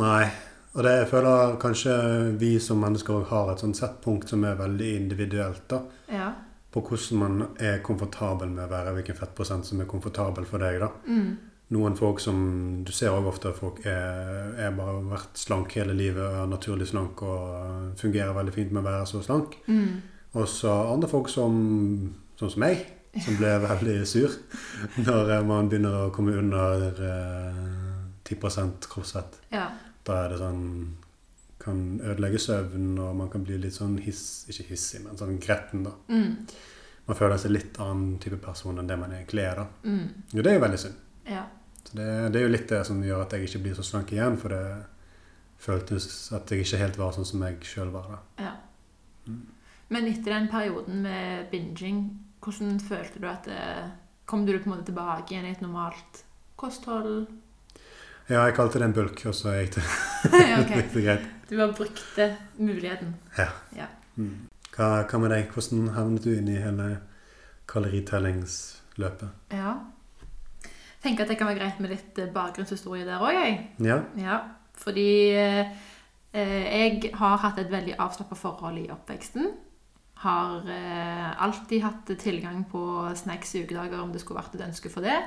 Nei. 0.00 0.30
Og 0.70 0.84
det, 0.86 0.92
jeg 1.00 1.08
føler 1.10 1.56
kanskje 1.62 1.94
vi 2.38 2.52
som 2.62 2.78
mennesker 2.82 3.24
har 3.30 3.50
et 3.50 3.62
sånt 3.62 3.78
settpunkt 3.78 4.30
som 4.30 4.44
er 4.46 4.58
veldig 4.58 4.90
individuelt. 4.96 5.64
da. 5.70 5.80
Ja. 6.12 6.30
På 6.70 6.82
hvordan 6.86 7.18
man 7.18 7.46
er 7.58 7.82
komfortabel 7.82 8.52
med 8.52 8.68
å 8.68 8.70
være, 8.70 8.92
hvilken 8.94 9.18
fettprosent 9.18 9.66
som 9.66 9.80
er 9.82 9.90
komfortabel 9.90 10.46
for 10.46 10.62
deg. 10.62 10.78
da. 10.80 10.92
Mm. 11.06 11.32
Noen 11.70 11.96
folk 11.96 12.18
som 12.20 12.84
Du 12.84 12.92
ser 12.92 13.10
også 13.10 13.28
ofte 13.28 13.48
at 13.48 13.58
folk 13.58 13.84
er, 13.86 14.54
er 14.58 14.70
bare 14.74 15.02
vært 15.10 15.38
slank 15.38 15.74
hele 15.78 15.94
livet, 15.94 16.22
er 16.22 16.46
naturlig 16.46 16.88
slank 16.90 17.22
og 17.22 17.98
fungerer 17.98 18.34
veldig 18.34 18.54
fint 18.54 18.72
med 18.72 18.82
å 18.82 18.88
være 18.88 19.06
så 19.06 19.22
slank. 19.22 19.58
Mm. 19.66 20.00
Og 20.38 20.48
så 20.48 20.70
andre 20.70 21.10
folk 21.10 21.28
som 21.28 21.60
sånn 22.38 22.54
som 22.54 22.62
meg, 22.62 22.86
som 23.18 23.38
ble 23.38 23.56
veldig 23.66 24.00
sur 24.06 24.34
når 25.02 25.42
man 25.46 25.70
begynner 25.70 26.06
å 26.06 26.10
komme 26.14 26.38
under 26.38 26.90
eh, 27.10 27.62
10 28.30 28.86
kroppsvett. 28.86 29.40
Ja. 29.50 29.66
Da 30.10 30.24
er 30.24 30.34
det 30.34 30.40
sånn 30.42 30.66
Kan 31.60 31.80
ødelegge 32.00 32.40
søvn, 32.40 32.92
og 32.98 33.16
man 33.18 33.28
kan 33.32 33.42
bli 33.44 33.58
litt 33.60 33.76
sånn 33.76 33.98
hiss, 34.00 34.46
ikke 34.48 34.70
hissig, 34.70 35.02
men 35.04 35.18
sånn 35.20 35.36
gretten. 35.44 35.82
da. 35.84 35.92
Mm. 36.08 36.46
Man 37.04 37.18
føler 37.18 37.40
seg 37.42 37.52
litt 37.52 37.76
annen 37.84 38.14
type 38.22 38.38
person 38.40 38.80
enn 38.80 38.88
det 38.88 38.96
man 38.96 39.12
egentlig 39.12 39.44
er. 39.44 39.60
da. 39.60 39.66
Mm. 39.84 40.06
Jo, 40.32 40.40
det 40.40 40.54
er 40.54 40.56
jo 40.56 40.62
veldig 40.64 40.78
synd. 40.80 41.02
Ja. 41.28 41.42
Så 41.84 41.98
det, 41.98 42.06
det 42.32 42.40
er 42.40 42.46
jo 42.46 42.54
litt 42.54 42.72
det 42.72 42.80
som 42.88 43.02
gjør 43.04 43.26
at 43.26 43.36
jeg 43.36 43.44
ikke 43.50 43.60
blir 43.66 43.76
så 43.76 43.84
slank 43.84 44.14
igjen, 44.16 44.38
for 44.40 44.56
det 44.56 44.64
føltes 45.60 46.08
at 46.32 46.48
jeg 46.48 46.64
ikke 46.64 46.80
helt 46.80 46.98
var 47.02 47.12
sånn 47.18 47.28
som 47.28 47.44
jeg 47.44 47.60
sjøl 47.68 47.92
var. 47.92 48.08
da. 48.14 48.48
ja. 48.48 48.56
Men 49.90 50.06
etter 50.06 50.32
den 50.32 50.48
perioden 50.48 51.02
med 51.04 51.50
binging, 51.52 52.04
hvordan 52.40 52.78
følte 52.80 53.20
du 53.20 53.28
at 53.28 53.48
det 53.50 53.64
Kom 54.30 54.44
du 54.46 54.52
på 54.54 54.68
en 54.68 54.76
måte 54.76 54.86
tilbake 54.86 55.34
igjen 55.34 55.48
i 55.48 55.50
et 55.50 55.62
normalt 55.64 56.20
kosthold? 56.54 57.24
Ja, 58.30 58.44
jeg 58.46 58.54
kalte 58.54 58.78
det 58.78 58.86
en 58.86 58.94
bulk, 58.94 59.24
og 59.26 59.34
så 59.34 59.56
gikk 59.56 59.80
det, 59.80 59.84
ja, 60.52 60.60
ok. 60.62 60.74
det 60.94 61.02
greit. 61.02 61.24
Du 61.50 61.56
bare 61.56 61.72
brukte 61.74 62.26
muligheten. 62.62 63.16
Mm. 64.14 64.34
Hva, 64.76 64.90
hva 65.10 65.18
med 65.18 65.32
deg? 65.34 65.48
Hvordan 65.50 65.88
havnet 65.96 66.26
du 66.26 66.30
inn 66.36 66.50
i 66.52 66.60
hele 66.62 66.92
kaloritellingsløpet? 67.70 69.50
Ja. 69.58 69.74
Tenker 71.02 71.24
at 71.24 71.32
det 71.32 71.38
kan 71.40 71.50
være 71.50 71.58
greit 71.58 71.80
med 71.82 71.90
litt 71.90 72.20
eh, 72.22 72.30
bakgrunnshistorie 72.30 73.08
der 73.08 73.24
òg, 73.24 73.34
jeg. 73.34 73.58
Ja. 73.82 73.98
Ja, 74.20 74.38
fordi 74.78 75.08
eh, 75.34 75.74
eh, 76.30 76.54
jeg 76.68 77.10
har 77.18 77.42
hatt 77.42 77.58
et 77.58 77.72
veldig 77.72 77.98
avslappa 77.98 78.38
forhold 78.38 78.78
i 78.78 78.90
oppveksten. 78.94 79.50
Har 80.22 80.70
eh, 80.70 81.28
alltid 81.42 81.82
hatt 81.82 82.14
tilgang 82.20 82.62
på 82.70 82.84
snacks 83.18 83.56
i 83.56 83.64
ukedager 83.64 84.04
om 84.04 84.14
det 84.14 84.22
skulle 84.22 84.38
vært 84.38 84.54
et 84.54 84.66
ønske 84.68 84.92
for 84.92 85.02
det. 85.02 85.18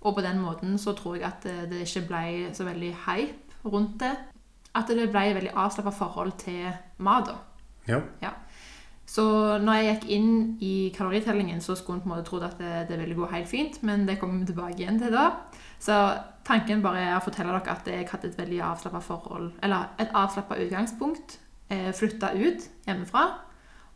Og 0.00 0.16
på 0.16 0.24
den 0.24 0.40
måten 0.40 0.78
så 0.80 0.94
tror 0.96 1.18
jeg 1.18 1.28
at 1.28 1.46
eh, 1.48 1.64
det 1.70 1.84
ikke 1.84 2.06
ble 2.08 2.24
så 2.56 2.64
veldig 2.64 2.92
hype 3.06 3.68
rundt 3.68 4.00
det. 4.00 4.14
At 4.74 4.88
det 4.88 5.10
ble 5.10 5.24
et 5.28 5.36
veldig 5.36 5.56
avslappa 5.58 5.90
forhold 5.90 6.32
til 6.40 6.70
mat. 6.98 7.26
da. 7.26 7.36
Ja. 8.22 8.30
Så 9.10 9.24
når 9.58 9.74
jeg 9.74 9.86
gikk 9.88 10.04
inn 10.14 10.34
i 10.62 10.74
kaloritellingen, 10.94 11.60
så 11.60 11.74
skulle 11.74 11.98
en 11.98 12.04
på 12.04 12.08
en 12.08 12.12
måte 12.14 12.28
trodd 12.28 12.44
at 12.46 12.60
det, 12.60 12.86
det 12.88 12.98
ville 13.00 13.16
gå 13.18 13.26
helt 13.32 13.48
fint, 13.50 13.80
men 13.82 14.06
det 14.06 14.20
kommer 14.20 14.38
vi 14.38 14.52
tilbake 14.52 14.78
igjen 14.78 15.00
til 15.02 15.10
da. 15.10 15.24
Så 15.82 15.96
tanken 16.46 16.84
bare 16.84 17.02
er 17.08 17.16
å 17.16 17.24
fortelle 17.24 17.50
dere 17.50 17.74
at 17.74 17.90
jeg 17.90 18.06
hadde 18.06 18.30
et 18.30 18.38
veldig 18.38 18.60
avslappa 18.68 19.00
forhold, 19.02 19.50
eller 19.66 19.90
et 19.98 20.14
avslappa 20.14 20.60
utgangspunkt. 20.62 21.40
Eh, 21.70 21.90
Flytta 21.94 22.32
ut 22.38 22.68
hjemmefra 22.86 23.26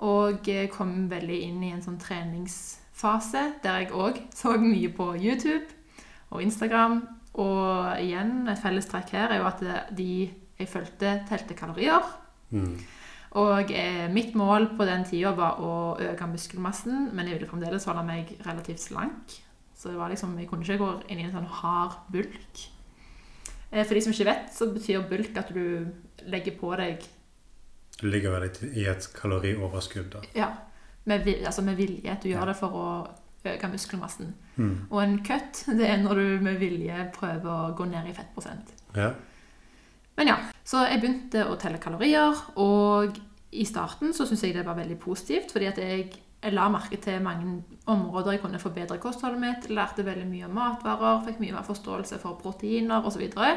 og 0.07 0.49
eh, 0.51 0.67
kom 0.71 1.07
veldig 1.11 1.39
inn 1.47 1.63
i 1.63 1.73
en 1.75 1.83
sånn 1.83 2.01
treningsfase 2.03 3.47
der 3.63 3.85
jeg 3.85 3.95
òg 3.95 4.21
så 4.35 4.57
mye 4.59 4.91
på 4.95 5.13
YouTube 5.15 5.67
og 6.35 6.43
Instagram. 6.43 6.99
Og 7.41 7.97
igjen, 8.03 8.45
et 8.51 8.61
felles 8.63 8.87
trekk 8.91 9.15
her 9.17 9.33
er 9.35 9.41
jo 9.41 9.47
at 9.49 9.63
de 9.97 10.09
jeg 10.59 10.69
fulgte, 10.71 11.17
telte 11.29 11.55
kalorier. 11.59 12.05
Mm. 12.55 12.77
Og 13.41 13.71
eh, 13.75 14.05
mitt 14.15 14.37
mål 14.39 14.69
på 14.79 14.87
den 14.87 15.03
tida 15.09 15.33
var 15.35 15.57
å 15.59 15.71
øke 15.99 16.29
muskelmassen, 16.31 17.09
men 17.17 17.27
jeg 17.27 17.41
ville 17.41 17.49
fremdeles 17.51 17.87
holde 17.91 18.05
meg 18.07 18.31
relativt 18.47 18.79
slank. 18.85 19.35
Så 19.75 19.91
det 19.91 19.99
var 19.99 20.13
liksom, 20.13 20.37
jeg 20.39 20.47
kunne 20.49 20.63
ikke 20.63 20.79
gå 20.79 20.93
inn 21.11 21.19
i 21.19 21.27
en 21.27 21.35
sånn 21.35 21.49
hard 21.63 21.97
bulk. 22.15 22.63
Eh, 23.73 23.83
for 23.83 23.95
de 23.99 24.05
som 24.05 24.15
ikke 24.15 24.29
vet, 24.31 24.53
så 24.55 24.69
betyr 24.71 25.03
bulk 25.11 25.35
at 25.43 25.51
du 25.51 25.91
legger 26.31 26.55
på 26.61 26.71
deg 26.79 27.03
Du 27.99 28.07
ligger 28.11 28.31
vel 28.37 28.47
i- 28.75 28.87
et 28.91 29.09
kalorioverskudd, 29.15 30.11
da. 30.15 30.23
ja, 30.35 30.53
med, 31.07 31.27
altså 31.47 31.63
med 31.63 31.77
vilje. 31.77 32.15
Du 32.23 32.29
gjør 32.31 32.47
det 32.47 32.57
for 32.57 32.69
å 32.71 32.87
øke 33.53 33.69
muskelmassen. 33.69 34.35
Mm. 34.57 34.75
Og 34.91 35.03
en 35.03 35.21
cut, 35.27 35.65
det 35.79 35.89
er 35.91 36.03
når 36.03 36.21
du 36.21 36.27
med 36.47 36.59
vilje 36.63 37.11
prøver 37.15 37.53
å 37.53 37.77
gå 37.77 37.87
ned 37.91 38.11
i 38.11 38.17
fettprosent. 38.17 38.75
Ja. 38.97 39.13
Men 40.17 40.31
ja, 40.31 40.37
så 40.65 40.85
jeg 40.87 41.01
begynte 41.03 41.47
å 41.51 41.57
telle 41.59 41.81
kalorier, 41.83 42.39
og 42.63 43.17
i 43.55 43.65
starten 43.67 44.15
så 44.15 44.27
syntes 44.27 44.47
jeg 44.47 44.57
det 44.57 44.67
var 44.67 44.79
veldig 44.79 44.99
positivt, 45.03 45.53
fordi 45.55 45.67
at 45.71 45.81
jeg, 45.83 46.07
jeg 46.43 46.55
la 46.55 46.69
merke 46.71 47.01
til 47.03 47.23
mange 47.23 47.63
områder 47.91 48.37
jeg 48.37 48.43
kunne 48.45 48.63
forbedre 48.63 49.01
kostholdet 49.03 49.43
mitt, 49.43 49.69
lærte 49.75 50.07
veldig 50.07 50.27
mye 50.31 50.49
om 50.49 50.55
matvarer, 50.59 51.23
fikk 51.27 51.43
mye 51.43 51.57
mer 51.57 51.67
forståelse 51.67 52.21
for 52.23 52.39
proteiner 52.41 53.03
osv. 53.03 53.17
Så, 53.17 53.23
videre. 53.25 53.57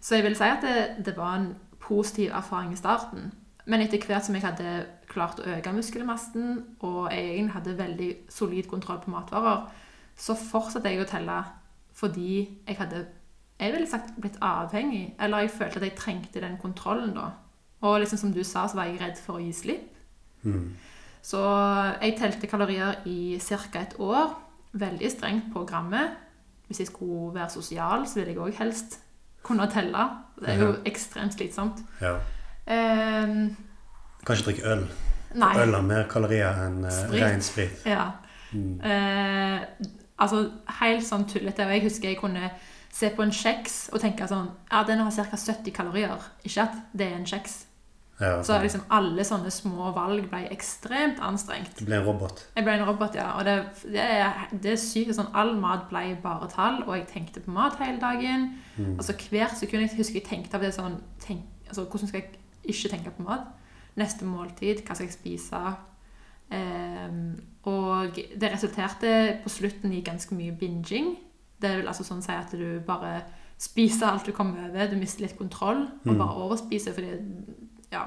så 0.00 0.18
jeg 0.18 0.26
vil 0.26 0.38
si 0.38 0.50
at 0.50 0.66
det, 0.66 1.06
det 1.06 1.16
var 1.16 1.38
en 1.38 1.52
positiv 1.80 2.34
erfaring 2.34 2.74
i 2.74 2.78
starten. 2.78 3.30
Men 3.66 3.84
etter 3.84 4.02
hvert 4.06 4.24
som 4.24 4.36
jeg 4.36 4.44
hadde 4.44 4.86
klart 5.10 5.40
å 5.42 5.48
øke 5.56 5.72
muskelmassen, 5.76 6.76
og 6.80 7.12
jeg 7.12 7.24
egentlig 7.34 7.56
hadde 7.58 7.78
veldig 7.78 8.10
solid 8.32 8.68
kontroll 8.70 9.00
på 9.04 9.12
matvarer, 9.12 9.66
så 10.16 10.36
fortsatte 10.36 10.92
jeg 10.92 11.02
å 11.02 11.08
telle 11.08 11.40
fordi 12.00 12.32
jeg 12.66 12.78
hadde 12.78 13.06
jeg 13.60 13.74
ville 13.74 13.88
sagt 13.90 14.14
blitt 14.16 14.38
avhengig, 14.40 15.14
eller 15.20 15.44
jeg 15.44 15.50
følte 15.52 15.80
at 15.82 15.84
jeg 15.84 15.96
trengte 15.98 16.40
den 16.40 16.56
kontrollen 16.62 17.12
da. 17.12 17.26
Og 17.84 17.98
liksom 18.00 18.18
som 18.18 18.32
du 18.32 18.40
sa, 18.44 18.66
så 18.68 18.78
var 18.78 18.88
jeg 18.88 19.00
redd 19.02 19.20
for 19.20 19.36
å 19.36 19.42
gi 19.42 19.52
slipp. 19.52 19.98
Mm. 20.42 20.70
Så 21.20 21.40
jeg 22.00 22.16
telte 22.16 22.48
kalorier 22.48 23.02
i 23.04 23.36
ca. 23.44 23.82
et 23.82 23.94
år. 24.00 24.32
Veldig 24.72 25.10
strengt 25.12 25.52
på 25.52 25.66
grammet. 25.68 26.16
Hvis 26.66 26.80
jeg 26.80 26.86
skulle 26.86 27.34
være 27.34 27.50
sosial, 27.50 28.06
så 28.06 28.20
ville 28.20 28.32
jeg 28.32 28.40
òg 28.40 28.56
helst 28.62 29.00
kunne 29.42 29.68
telle. 29.68 30.08
Det 30.40 30.48
er 30.54 30.62
jo 30.64 30.74
ekstremt 30.88 31.36
slitsomt. 31.36 31.84
ja. 32.00 32.16
Ehm, 32.70 33.56
Kanskje 34.26 34.50
drikke 34.50 34.66
øl. 34.72 34.84
nei. 35.34 35.54
Øl 35.62 35.74
har 35.74 35.86
mer 35.86 36.08
kalorier 36.10 36.66
enn 36.66 36.84
uh, 36.84 37.14
ren 37.14 37.42
sprit. 37.42 37.86
Ja. 37.86 38.10
Mm. 38.52 38.80
Uh, 38.82 39.88
altså, 40.18 40.44
helt 40.80 41.06
sånn 41.06 41.26
tullete. 41.30 41.66
Og 41.66 41.74
jeg 41.76 41.86
husker 41.86 42.12
jeg 42.12 42.20
kunne 42.20 42.50
se 42.92 43.10
på 43.14 43.22
en 43.22 43.34
kjeks 43.34 43.80
og 43.94 44.02
tenke 44.02 44.26
sånn 44.26 44.48
Ja, 44.70 44.82
den 44.86 44.98
har 44.98 45.10
ca. 45.14 45.36
70 45.36 45.74
kalorier. 45.74 46.30
Ikke 46.44 46.66
at 46.68 46.78
det 46.92 47.10
er 47.10 47.18
en 47.18 47.28
kjeks. 47.28 47.64
Ja, 48.20 48.42
Så 48.44 48.58
liksom 48.60 48.82
alle 48.92 49.24
sånne 49.24 49.48
små 49.54 49.94
valg 49.96 50.26
ble 50.28 50.42
ekstremt 50.52 51.22
anstrengt. 51.24 51.78
Du 51.78 51.86
ble 51.86 51.96
en 51.96 52.04
robot. 52.04 52.42
Jeg 52.56 52.66
ble 52.66 52.74
en 52.76 52.84
robot, 52.84 53.14
ja. 53.16 53.30
Og 53.38 53.46
det, 53.48 53.54
det, 53.94 54.04
det 54.60 54.74
er 54.74 54.82
sykt. 54.82 55.14
Sånn, 55.16 55.30
all 55.32 55.54
mat 55.56 55.86
ble 55.88 56.18
bare 56.20 56.50
tall, 56.52 56.82
og 56.84 56.92
jeg 56.98 57.06
tenkte 57.08 57.40
på 57.40 57.54
mat 57.54 57.80
hele 57.80 57.96
dagen. 58.02 58.50
Mm. 58.76 58.98
Altså 58.98 59.16
Hvert 59.16 59.56
sekund 59.56 59.86
jeg 59.86 59.96
husker 59.96 60.20
jeg 60.20 60.28
tenkte 60.28 60.58
på 60.58 60.66
det 60.66 60.74
sånn 60.76 61.00
tenk, 61.24 61.48
altså, 61.70 61.86
Hvordan 61.86 62.12
skal 62.12 62.20
jeg 62.20 62.39
ikke 62.64 62.88
tenke 62.90 63.10
på 63.16 63.22
mat? 63.22 63.46
Neste 63.96 64.24
måltid, 64.24 64.84
hva 64.86 64.94
skal 64.94 65.06
jeg 65.06 65.16
spise? 65.16 65.76
Um, 66.50 67.36
og 67.70 68.16
det 68.40 68.50
resulterte 68.52 69.38
på 69.44 69.48
slutten 69.52 69.92
i 69.94 70.00
ganske 70.02 70.34
mye 70.34 70.52
binging. 70.58 71.12
Det 71.62 71.76
vil 71.78 71.86
altså 71.90 72.04
sånn 72.06 72.22
si 72.24 72.32
at 72.32 72.50
du 72.56 72.80
bare 72.86 73.20
spiser 73.60 74.08
alt 74.08 74.24
du 74.26 74.32
kommer 74.32 74.68
over. 74.70 74.88
Du 74.90 74.96
mister 74.96 75.22
litt 75.26 75.36
kontroll 75.38 75.82
og 75.84 76.06
Mm. 76.06 76.18
bare 76.18 76.34
overspiser 76.48 76.92
fordi 76.92 77.18
Ja. 77.92 78.04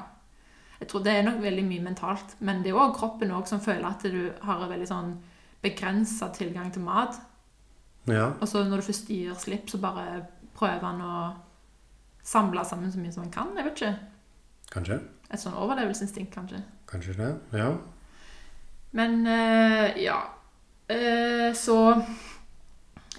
Jeg 0.79 0.87
tror 0.89 1.03
det 1.03 1.13
er 1.13 1.23
nok 1.23 1.41
veldig 1.41 1.63
mye 1.63 1.81
mentalt. 1.83 2.35
Men 2.41 2.63
det 2.63 2.71
er 2.71 2.75
òg 2.79 2.95
kroppen 2.95 3.29
også 3.31 3.47
som 3.47 3.59
føler 3.59 3.85
at 3.85 4.01
du 4.03 4.33
har 4.41 4.63
en 4.63 4.69
veldig 4.69 4.87
sånn 4.87 5.17
begrensa 5.61 6.29
tilgang 6.33 6.71
til 6.73 6.81
mat. 6.81 7.15
Ja, 8.07 8.33
Og 8.41 8.47
så 8.47 8.63
når 8.67 8.77
du 8.77 8.81
først 8.91 9.07
gir 9.07 9.33
slipp, 9.35 9.67
så 9.69 9.79
bare 9.79 10.25
prøver 10.53 10.79
han 10.81 11.01
å 11.01 11.35
samle 12.23 12.65
sammen 12.65 12.91
så 12.91 12.97
mye 12.99 13.13
som 13.13 13.23
han 13.23 13.31
kan. 13.31 13.55
Jeg 13.55 13.63
vet 13.65 13.75
ikke. 13.75 13.99
Kanskje. 14.73 14.99
Et 15.29 15.41
sånn 15.41 15.55
overlevelsesinstinkt, 15.57 16.33
kanskje. 16.35 16.61
Kanskje 16.89 17.17
det. 17.17 17.31
Ja. 17.57 17.71
Men 18.97 19.25
eh, 19.25 20.03
ja. 20.03 20.19
Eh, 20.91 21.49
så 21.57 21.77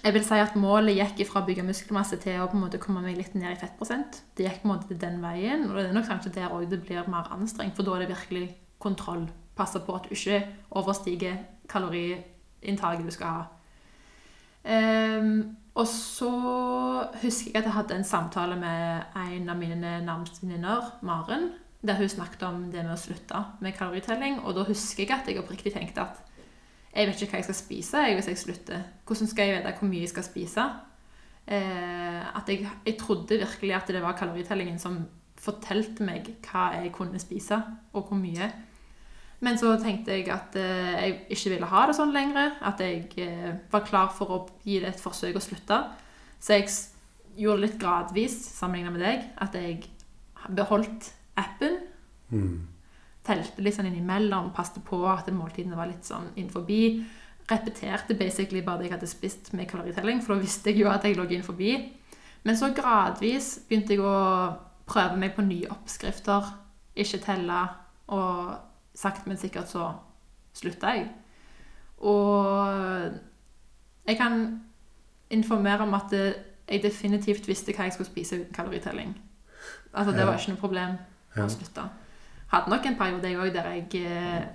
jeg 0.05 0.13
vil 0.13 0.25
si 0.25 0.37
at 0.37 0.53
målet 0.59 0.99
gikk 0.99 1.23
fra 1.25 1.41
å 1.41 1.47
bygge 1.47 1.65
muskelmasse 1.65 2.19
til 2.21 2.37
å 2.37 2.45
på 2.51 2.57
en 2.59 2.63
måte 2.67 2.79
komme 2.81 3.01
meg 3.01 3.17
litt 3.17 3.33
ned 3.33 3.55
i 3.55 3.59
fettprosent. 3.59 4.21
Det 4.37 4.45
gikk 4.45 4.61
på 4.61 4.69
en 4.69 4.73
måte 4.75 4.99
den 5.01 5.17
veien, 5.23 5.65
og 5.65 5.79
det 5.79 5.87
er 5.87 5.97
nok 5.97 6.05
kanskje 6.11 6.35
der 6.35 6.53
òg 6.53 6.67
det 6.69 6.83
blir 6.85 7.09
mer 7.09 7.31
anstrengt, 7.33 7.73
for 7.75 7.87
da 7.87 7.95
er 7.95 8.05
det 8.05 8.13
virkelig 8.13 8.45
kontroll. 8.77 9.25
Passe 9.57 9.81
på 9.81 9.95
at 9.97 10.05
du 10.05 10.13
ikke 10.13 10.43
overstiger 10.77 11.39
kaloriinntaket 11.71 13.07
du 13.07 13.13
skal 13.15 13.33
ha. 13.33 13.45
Ehm, 14.65 15.55
og 15.75 15.87
så 15.91 16.31
husker 17.21 17.51
jeg 17.51 17.59
at 17.59 17.67
jeg 17.67 17.75
hadde 17.75 17.97
en 17.99 18.07
samtale 18.07 18.55
med 18.59 19.17
en 19.19 19.49
av 19.51 19.59
mine 19.59 19.97
nærmeste 20.05 20.45
venninner, 20.45 20.93
Maren, 21.05 21.49
der 21.85 21.99
hun 21.99 22.09
snakket 22.09 22.45
om 22.47 22.63
det 22.71 22.85
med 22.85 22.95
å 22.95 22.99
slutte 22.99 23.41
med 23.61 23.75
kaloritelling. 23.77 24.39
Og 24.45 24.55
da 24.57 24.63
husker 24.65 25.03
jeg 25.03 25.13
at 25.13 25.29
jeg 25.29 25.41
oppriktig 25.41 25.75
tenkte 25.75 26.05
at 26.05 26.21
jeg 26.95 27.09
vet 27.09 27.21
ikke 27.21 27.35
hva 27.35 27.41
jeg 27.41 27.49
skal 27.49 27.59
spise 27.59 28.03
jeg, 28.05 28.15
hvis 28.15 28.29
jeg 28.31 28.39
slutter. 28.39 28.83
Hvordan 29.05 29.27
skal 29.27 29.49
jeg 29.49 29.57
vite 29.57 29.73
hvor 29.79 29.89
mye 29.91 30.05
jeg 30.05 30.13
skal 30.13 30.25
spise? 30.25 30.65
Eh, 31.45 32.21
at 32.39 32.49
jeg, 32.49 32.69
jeg 32.85 32.97
trodde 32.97 33.41
virkelig 33.41 33.75
at 33.75 33.91
det 33.91 34.01
var 34.01 34.15
kaloritellingen 34.17 34.79
som 34.81 35.01
fortalte 35.35 36.05
meg 36.07 36.31
hva 36.47 36.69
jeg 36.79 36.93
kunne 36.95 37.19
spise, 37.21 37.59
og 37.93 38.07
hvor 38.07 38.17
mye. 38.17 38.47
Men 39.43 39.57
så 39.59 39.73
tenkte 39.81 40.15
jeg 40.15 40.29
at 40.31 40.55
eh, 40.59 40.93
jeg 40.95 41.15
ikke 41.35 41.51
ville 41.55 41.69
ha 41.69 41.85
det 41.87 41.95
sånn 41.97 42.13
lenger. 42.15 42.55
At 42.65 42.81
jeg 42.83 43.09
eh, 43.21 43.51
var 43.71 43.83
klar 43.87 44.13
for 44.15 44.31
å 44.31 44.39
gi 44.63 44.79
det 44.83 44.93
et 44.93 45.01
forsøk 45.03 45.39
å 45.39 45.43
slutte. 45.43 45.81
Så 46.39 46.55
jeg 46.55 46.69
gjorde 47.35 47.59
det 47.59 47.67
litt 47.67 47.81
gradvis 47.81 48.37
sammenlignet 48.55 48.95
med 48.95 49.03
deg. 49.03 49.27
At 49.43 49.57
jeg 49.59 49.83
beholdt 50.55 51.11
appen. 51.41 51.77
Mm. 52.31 52.55
Telte 53.25 53.65
litt 53.65 53.77
sånn 53.77 53.89
innimellom. 53.91 54.53
passet 54.55 54.83
på 54.85 55.01
at 55.09 55.29
måltidene 55.33 55.77
var 55.77 55.91
litt 55.91 56.07
sånn 56.07 56.31
innenfor. 56.35 56.69
Repeterte 57.45 58.15
basically 58.17 58.63
bare 58.65 58.81
det 58.81 58.87
jeg 58.87 58.95
hadde 58.95 59.09
spist 59.09 59.51
med 59.53 59.67
kaloritelling. 59.69 60.23
For 60.23 60.35
da 60.35 60.45
visste 60.45 60.71
jeg 60.71 60.85
jo 60.85 60.93
at 60.93 61.03
jeg 61.05 61.17
lå 61.17 61.27
innenfor. 61.27 61.59
Men 62.45 62.57
så 62.57 62.71
gradvis 62.77 63.55
begynte 63.67 63.97
jeg 63.97 64.05
å 64.05 64.15
prøve 64.85 65.17
meg 65.17 65.35
på 65.35 65.43
nye 65.45 65.69
oppskrifter. 65.73 66.53
Ikke 66.95 67.19
telle. 67.25 67.59
Og 68.13 68.55
sakte, 68.95 69.29
men 69.29 69.37
sikkert 69.37 69.69
så 69.71 69.89
slutta 70.55 70.95
jeg. 70.95 71.09
Og 71.97 73.11
jeg 74.07 74.17
kan 74.17 74.61
informere 75.29 75.83
om 75.83 75.93
at 75.97 76.13
jeg 76.13 76.83
definitivt 76.83 77.47
visste 77.47 77.73
hva 77.75 77.87
jeg 77.87 77.95
skulle 77.95 78.09
spise 78.09 78.41
uten 78.41 78.53
kaloritelling. 78.53 79.15
Altså, 79.93 80.11
det 80.11 80.25
var 80.27 80.37
ikke 80.37 80.53
noe 80.53 80.61
problem 80.61 80.97
å 81.35 81.47
slutte. 81.51 81.87
Hadde 82.51 82.71
nok 82.71 82.85
en 82.85 82.97
periode 82.99 83.31
jeg 83.31 83.41
òg 83.41 83.51
der 83.55 83.71
jeg 83.73 84.05
eh, 84.05 84.45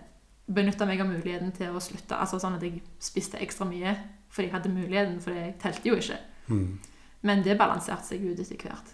benytta 0.47 0.87
meg 0.87 1.03
av 1.03 1.11
muligheten 1.11 1.53
til 1.57 1.75
å 1.75 1.83
slutte. 1.83 2.17
Altså 2.17 2.39
sånn 2.41 2.59
at 2.59 2.65
jeg 2.67 2.83
spiste 3.03 3.41
ekstra 3.43 3.67
mye 3.69 3.97
fordi 4.31 4.47
jeg 4.47 4.55
hadde 4.55 4.71
muligheten, 4.71 5.17
for 5.19 5.35
jeg 5.35 5.57
telte 5.59 5.89
jo 5.89 5.97
ikke. 5.99 6.17
Mm. 6.47 6.79
Men 7.27 7.41
det 7.43 7.57
balanserte 7.59 8.13
seg 8.13 8.23
ut 8.23 8.39
etter 8.39 8.61
hvert. 8.63 8.93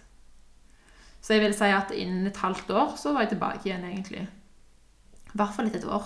Så 1.21 1.35
jeg 1.35 1.43
vil 1.43 1.53
si 1.53 1.69
at 1.69 1.93
innen 1.93 2.25
et 2.29 2.39
halvt 2.41 2.71
år 2.73 2.95
så 2.97 3.13
var 3.13 3.25
jeg 3.25 3.35
tilbake 3.35 3.67
igjen, 3.67 3.85
egentlig. 3.85 4.23
I 5.37 5.41
hvert 5.43 5.53
fall 5.53 5.67
etter 5.69 5.83
et 5.83 5.91
år. 5.93 6.05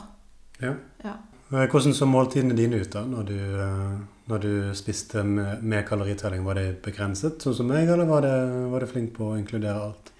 Ja. 0.61 0.73
Ja. 1.05 1.13
Eh, 1.51 1.67
Hvordan 1.71 1.95
så 1.95 2.07
måltidene 2.07 2.55
dine 2.57 2.81
ut 2.81 2.91
da, 2.91 3.05
når 3.07 3.23
du, 3.27 3.37
eh, 3.63 3.95
når 4.27 4.43
du 4.43 4.51
spiste 4.75 5.23
med, 5.23 5.63
med 5.63 5.85
kaloritelling? 5.87 6.43
Var 6.45 6.59
det 6.59 6.67
begrenset, 6.83 7.39
sånn 7.43 7.55
som 7.55 7.71
meg, 7.71 7.87
eller 7.87 8.09
var 8.09 8.27
det, 8.27 8.35
var 8.73 8.83
det 8.83 8.91
flink 8.91 9.15
på 9.15 9.31
å 9.31 9.39
inkludere 9.39 9.87
alt? 9.87 10.11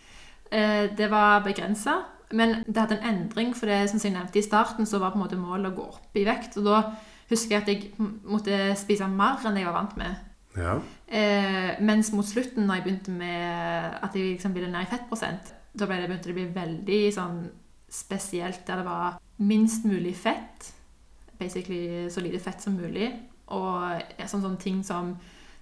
Eh, 0.51 0.88
det 0.96 1.12
var 1.12 1.44
begrensa, 1.44 2.01
men 2.32 2.62
det 2.68 2.80
hadde 2.80 3.00
en 3.00 3.10
endring. 3.13 3.53
For 3.56 3.68
det, 3.68 3.84
som 3.91 4.00
jeg 4.00 4.16
nevnte 4.16 4.40
i 4.40 4.48
starten, 4.48 4.88
så 4.88 5.00
var 5.03 5.12
på 5.12 5.20
en 5.20 5.25
måte 5.25 5.40
målet 5.40 5.72
å 5.72 5.77
gå 5.77 5.88
opp 5.92 6.20
i 6.20 6.25
vekt. 6.27 6.59
Og 6.59 6.68
da 6.68 6.81
husker 7.31 7.57
jeg 7.57 7.62
at 7.62 7.72
jeg 7.72 8.12
måtte 8.27 8.59
spise 8.79 9.07
mer 9.12 9.44
enn 9.48 9.59
jeg 9.59 9.68
var 9.68 9.79
vant 9.81 9.96
med. 10.00 10.27
Ja. 10.55 10.79
Eh, 11.07 11.79
mens 11.83 12.12
mot 12.16 12.27
slutten, 12.27 12.68
når 12.68 12.79
jeg 12.79 12.88
begynte 12.88 13.16
med 13.16 14.00
at 14.03 14.16
jeg 14.16 14.33
liksom 14.33 14.55
ville 14.55 14.72
ned 14.72 14.88
i 14.88 14.92
fettprosent, 14.92 15.53
da 15.72 15.88
begynte 15.88 16.27
det 16.27 16.35
å 16.35 16.40
bli 16.42 16.48
veldig 16.55 17.01
sånn 17.16 17.38
spesielt, 17.92 18.62
der 18.68 18.82
det 18.82 18.86
var 18.88 19.18
minst 19.38 19.86
mulig 19.86 20.16
fett. 20.16 20.72
Basically 21.40 22.10
så 22.10 22.22
lite 22.24 22.40
fett 22.40 22.62
som 22.64 22.74
mulig. 22.80 23.10
Og 23.51 24.01
sånn, 24.27 24.42
sånn, 24.46 24.58
ting 24.62 24.84
som 24.88 25.16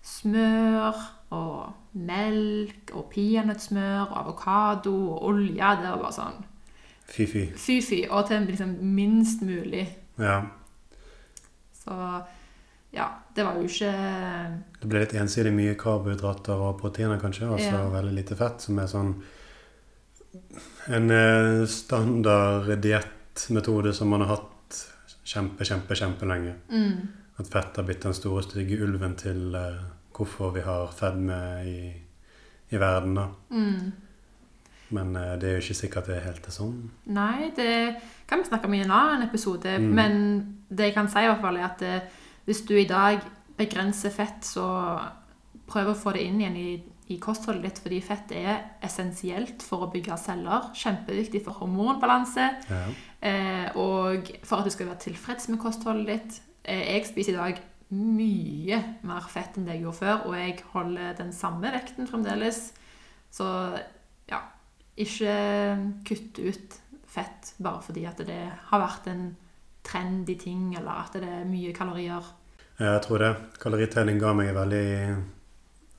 smør 0.06 0.96
og 1.36 1.96
melk 1.98 2.92
og 2.96 3.08
peanøttsmør 3.14 4.04
og 4.12 4.18
avokado 4.24 4.94
og 5.16 5.24
olje. 5.32 5.72
Det 5.82 5.90
var 5.90 6.04
bare 6.04 6.16
sånn 6.16 6.46
Fy-fy. 7.10 7.48
fy-fy. 7.58 8.04
Og 8.14 8.28
til 8.30 8.46
liksom 8.46 8.76
minst 8.96 9.42
mulig. 9.42 9.88
Ja. 10.22 10.44
Så 11.74 11.96
ja, 12.94 13.08
det 13.36 13.46
var 13.46 13.58
jo 13.58 13.66
ikke 13.66 13.90
Det 14.82 14.90
ble 14.90 15.00
litt 15.04 15.14
ensidig 15.18 15.52
mye 15.54 15.76
karbohydrater 15.80 16.62
og 16.70 16.80
proteiner, 16.82 17.20
kanskje, 17.22 17.50
og 17.50 17.60
så 17.60 17.72
Ja. 17.74 17.90
veldig 17.90 18.14
lite 18.14 18.36
fett, 18.36 18.62
som 18.62 18.78
er 18.80 18.86
sånn 18.88 19.16
en 20.88 21.12
eh, 21.12 21.66
standard 21.70 22.70
diettmetode 22.82 23.94
som 23.94 24.12
man 24.12 24.26
har 24.26 24.36
hatt 24.36 24.50
kjempe, 25.30 25.66
kjempe, 25.66 25.96
kjempelenge. 25.96 26.56
mm, 26.70 27.08
At 27.40 27.48
fett 27.48 27.78
har 27.78 27.88
blitt 27.88 28.04
den 28.04 28.14
store, 28.14 28.44
stygge 28.44 28.82
ulven 28.84 29.16
til 29.16 29.56
uh, 29.56 29.80
hvorfor 30.16 30.52
vi 30.52 30.64
har 30.66 30.92
fedme 30.92 31.40
i, 31.64 31.80
i 32.70 32.80
verden, 32.80 33.16
da. 33.16 33.28
mm. 33.50 33.92
Men 34.90 35.16
uh, 35.16 35.36
det 35.40 35.50
er 35.50 35.58
jo 35.58 35.64
ikke 35.64 35.82
sikkert 35.84 36.10
det 36.10 36.18
er 36.18 36.26
helt 36.26 36.48
er 36.50 36.56
sånn. 36.56 36.80
Nei, 37.14 37.52
det 37.56 37.74
kan 38.28 38.42
vi 38.42 38.50
snakke 38.50 38.68
om 38.68 38.74
i 38.74 38.82
en 38.82 38.92
annen 38.92 39.28
episode. 39.28 39.78
Mm. 39.78 39.92
Men 39.96 40.16
det 40.70 40.90
jeg 40.90 40.98
kan 40.98 41.10
si, 41.10 41.22
i 41.22 41.30
hvert 41.30 41.44
fall 41.46 41.60
er 41.62 41.68
at 41.70 41.84
uh, 41.86 42.24
hvis 42.50 42.64
du 42.66 42.74
i 42.78 42.88
dag 42.90 43.22
begrenser 43.60 44.14
fett, 44.14 44.42
så 44.48 44.66
prøv 45.70 45.92
å 45.92 45.98
få 45.98 46.16
det 46.16 46.26
inn 46.26 46.42
igjen 46.42 46.58
i, 46.58 46.70
i 47.10 47.18
kostholdet 47.22 47.66
ditt, 47.66 47.80
fordi 47.82 48.00
fett 48.06 48.32
er 48.38 48.60
essensielt 48.86 49.64
for 49.66 49.86
å 49.86 49.90
bygge 49.94 50.18
celler. 50.22 50.70
Kjempeviktig 50.78 51.42
for 51.46 51.58
hormonbalanse. 51.58 52.46
Ja. 52.70 52.84
Eh, 53.26 53.80
og 53.82 54.30
for 54.46 54.60
at 54.60 54.70
du 54.70 54.74
skal 54.74 54.92
være 54.92 55.04
tilfreds 55.08 55.50
med 55.50 55.62
kostholdet 55.62 56.12
ditt. 56.12 56.40
Eh, 56.64 56.86
jeg 56.94 57.08
spiser 57.10 57.34
i 57.34 57.40
dag 57.40 57.64
mye 57.90 58.78
mer 59.10 59.26
fett 59.32 59.58
enn 59.58 59.66
det 59.66 59.80
jeg 59.80 59.88
gjorde 59.88 60.02
før, 60.04 60.28
og 60.30 60.38
jeg 60.38 60.60
holder 60.76 61.18
den 61.18 61.34
samme 61.34 61.74
vekten 61.74 62.10
fremdeles. 62.10 62.62
Så 63.34 63.48
ja, 64.30 64.44
ikke 65.02 65.34
kutt 66.06 66.38
ut 66.38 66.78
fett 67.10 67.56
bare 67.58 67.82
fordi 67.82 68.06
at 68.06 68.22
det 68.28 68.44
har 68.70 68.84
vært 68.84 69.10
en 69.10 69.32
trendy 69.86 70.38
ting, 70.38 70.76
eller 70.78 71.08
at 71.08 71.18
det 71.18 71.26
er 71.26 71.50
mye 71.50 71.74
kalorier. 71.74 72.36
Jeg 72.80 73.02
tror 73.04 73.26
det. 73.26 73.34
Kaloritelling 73.60 74.22
ga 74.22 74.36
meg 74.38 74.54
veldig 74.56 74.86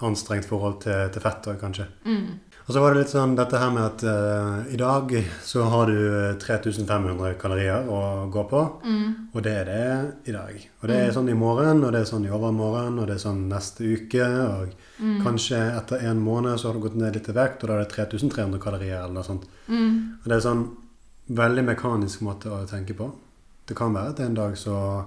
anstrengt 0.03 0.47
forhold 0.49 0.81
til, 0.85 1.11
til 1.13 1.23
fett 1.23 1.47
òg, 1.51 1.59
kanskje. 1.61 1.87
Mm. 2.07 2.39
Og 2.67 2.75
så 2.75 2.81
var 2.85 2.95
det 2.95 3.01
litt 3.01 3.11
sånn 3.11 3.33
dette 3.35 3.59
her 3.59 3.71
med 3.75 3.83
at 3.83 4.03
uh, 4.07 4.73
i 4.73 4.77
dag 4.79 5.11
så 5.43 5.65
har 5.73 5.89
du 5.91 5.97
eh, 5.99 6.37
3500 6.39 7.33
kalorier 7.41 7.89
å 7.91 8.29
gå 8.31 8.45
på. 8.47 8.61
Mm. 8.85 9.15
Og 9.35 9.43
det 9.43 9.55
er 9.59 9.65
det 9.67 10.31
i 10.31 10.35
dag. 10.37 10.61
Og 10.83 10.87
det 10.89 10.97
er 11.01 11.09
Mm. 11.09 11.15
sånn 11.17 11.31
i 11.33 11.35
morgen, 11.41 11.83
og 11.85 11.93
det 11.93 12.01
er 12.05 12.11
sånn 12.13 12.27
i 12.29 12.31
overmorgen, 12.31 12.99
og 13.01 13.09
det 13.11 13.17
er 13.17 13.25
sånn 13.25 13.49
neste 13.51 13.83
uke. 13.91 14.23
Og 14.23 14.69
Mm. 15.01 15.23
kanskje 15.25 15.59
etter 15.81 16.05
en 16.11 16.21
måned 16.23 16.59
så 16.61 16.69
har 16.71 16.75
du 16.79 16.81
gått 16.87 16.95
ned 16.97 17.15
litt 17.15 17.29
i 17.29 17.33
vekt, 17.33 17.65
og 17.65 17.69
da 17.69 17.75
er 17.75 17.85
det 17.85 17.93
3300 17.97 18.61
kalorier 18.61 19.03
eller 19.03 19.15
noe 19.15 19.25
sånt. 19.25 19.45
Mm. 19.69 20.19
Og 20.23 20.29
det 20.29 20.37
er 20.37 20.47
sånn 20.49 20.69
veldig 21.31 21.65
mekanisk 21.75 22.21
måte 22.23 22.51
å 22.55 22.69
tenke 22.69 22.95
på. 22.95 23.11
Det 23.67 23.75
kan 23.77 23.93
være 23.95 24.11
at 24.11 24.21
en 24.21 24.35
dag 24.35 24.55
så 24.57 25.07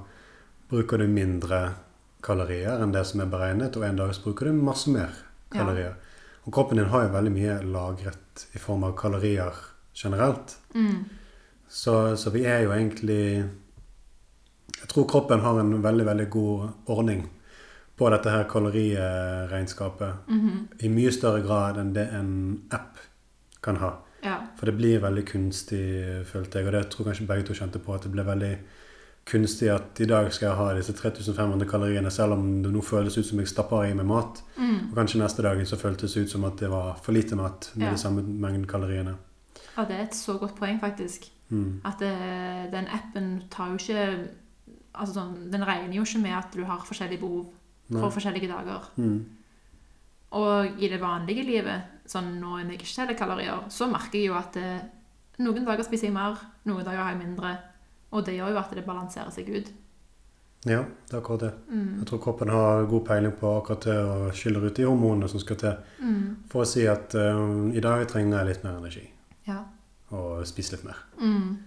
bruker 0.70 0.98
du 0.98 1.08
mindre 1.08 1.76
kalorier 2.24 2.82
enn 2.82 2.94
det 2.96 3.04
som 3.10 3.22
er 3.24 3.32
beregnet, 3.32 3.76
og 3.78 3.86
en 3.88 4.00
dag 4.00 4.14
så 4.16 4.24
bruker 4.24 4.50
du 4.50 4.64
masse 4.64 4.92
mer 4.92 5.12
kalorier. 5.54 5.96
Og 6.44 6.54
kroppen 6.54 6.80
din 6.80 6.92
har 6.92 7.06
jo 7.06 7.14
veldig 7.14 7.34
mye 7.34 7.60
lagret 7.72 8.48
i 8.56 8.60
form 8.60 8.84
av 8.88 8.96
kalorier 9.00 9.60
generelt. 9.96 10.58
Mm. 10.76 11.04
Så, 11.70 12.16
så 12.18 12.34
vi 12.34 12.44
er 12.46 12.66
jo 12.66 12.74
egentlig 12.76 13.44
Jeg 14.74 14.90
tror 14.92 15.08
kroppen 15.10 15.42
har 15.42 15.60
en 15.60 15.82
veldig, 15.82 16.06
veldig 16.06 16.30
god 16.30 16.92
ordning 16.92 17.24
på 17.98 18.10
dette 18.10 18.30
her 18.30 18.44
kaloriregnskapet. 18.50 20.28
Mhm. 20.28 20.68
I 20.84 20.90
mye 20.90 21.12
større 21.14 21.42
grad 21.46 21.78
enn 21.78 21.94
det 21.94 22.08
en 22.12 22.34
app 22.72 22.98
kan 23.64 23.78
ha. 23.78 23.94
Ja. 24.24 24.40
For 24.58 24.66
det 24.66 24.78
blir 24.78 25.00
veldig 25.04 25.26
kunstig, 25.30 26.26
følte 26.28 26.60
jeg. 26.60 26.68
Og 26.68 26.74
det 26.74 26.90
tror 26.90 27.06
jeg 27.06 27.14
kanskje 27.14 27.28
begge 27.28 27.48
to 27.48 27.54
kjente 27.54 27.80
på, 27.80 27.94
at 27.94 28.04
det 28.04 28.12
ble 28.12 28.26
veldig 28.28 28.54
kunstig 29.26 29.70
at 29.72 30.00
i 30.04 30.06
dag 30.10 30.28
skal 30.36 30.50
jeg 30.50 30.58
ha 30.60 30.74
disse 30.76 30.94
3500 30.94 31.66
kaloriene, 31.70 32.12
selv 32.12 32.34
om 32.36 32.48
det 32.64 32.72
nå 32.74 32.82
føles 32.84 33.16
ut 33.18 33.26
som 33.26 33.40
jeg 33.40 33.48
stapper 33.48 33.86
i 33.88 33.94
meg 33.96 34.06
mat. 34.10 34.42
Mm. 34.58 34.90
Og 34.92 34.98
kanskje 34.98 35.22
neste 35.22 35.46
dagen 35.46 35.66
så 35.70 35.80
føltes 35.80 36.14
det 36.14 36.26
ut 36.26 36.34
som 36.34 36.44
at 36.50 36.58
det 36.60 36.70
var 36.72 36.98
for 37.04 37.16
lite 37.16 37.36
mat 37.40 37.70
med 37.76 37.88
Ja. 37.88 37.92
de 37.94 37.98
samme 38.02 38.22
mengden 38.24 38.66
kaloriene. 38.68 39.16
Ja, 39.78 39.86
det 39.86 39.96
er 39.96 40.04
et 40.04 40.16
så 40.16 40.38
godt 40.38 40.56
poeng, 40.56 40.80
faktisk. 40.80 41.30
Mm. 41.50 41.82
At 41.86 42.00
det, 42.00 42.14
den 42.74 42.88
appen 42.88 43.44
tar 43.52 43.68
jo 43.72 43.74
ikke 43.78 44.28
Altså 44.96 45.14
sånn, 45.16 45.50
den 45.50 45.64
regner 45.66 45.96
jo 45.96 46.04
ikke 46.04 46.20
med 46.22 46.36
at 46.38 46.52
du 46.54 46.64
har 46.70 46.78
forskjellige 46.86 47.20
behov 47.20 47.48
Nei. 47.90 48.00
for 48.00 48.12
forskjellige 48.14 48.48
dager. 48.48 48.84
Mm. 48.96 49.26
Og 50.38 50.80
i 50.82 50.88
det 50.88 51.00
vanlige 51.02 51.44
livet, 51.48 51.82
sånn 52.06 52.40
når 52.40 52.60
jeg 52.60 52.78
ikke 52.78 52.90
teller 52.96 53.18
kalorier, 53.18 53.64
så 53.74 53.88
merker 53.90 54.20
jeg 54.20 54.28
jo 54.28 54.36
at 54.38 54.54
det, 54.54 54.82
noen 55.40 55.66
dager 55.66 55.84
spiser 55.88 56.12
jeg 56.12 56.14
mer, 56.14 56.38
noen 56.70 56.86
dager 56.86 57.02
har 57.02 57.10
jeg 57.16 57.24
mindre. 57.24 57.56
Og 58.14 58.24
det 58.28 58.36
gjør 58.38 58.54
jo 58.54 58.60
at 58.62 58.74
det 58.78 58.86
balanserer 58.86 59.32
seg 59.34 59.50
ut. 59.50 59.72
Ja, 60.70 60.80
det 61.10 61.12
er 61.12 61.20
akkurat 61.20 61.42
det. 61.44 61.52
Mm. 61.68 61.98
Jeg 62.00 62.08
tror 62.08 62.20
kroppen 62.24 62.52
har 62.54 62.86
god 62.88 63.02
peiling 63.10 63.34
på 63.36 63.50
akkurat 63.58 63.84
det 63.90 63.96
og 64.00 64.30
skille 64.38 64.62
ut 64.64 64.78
de 64.78 64.86
hormonene 64.88 65.28
som 65.32 65.42
skal 65.44 65.58
til 65.60 65.74
Mm. 66.00 66.38
for 66.52 66.64
å 66.64 66.68
si 66.70 66.86
at 66.88 67.16
um, 67.20 67.72
i 67.76 67.82
dag 67.84 68.06
trenger 68.08 68.38
jeg 68.38 68.48
litt 68.48 68.64
mer 68.64 68.78
energi 68.78 69.04
Ja. 69.48 69.58
og 70.12 70.46
spise 70.48 70.76
litt 70.78 70.86
mer. 70.88 71.02
Mm. 71.20 71.58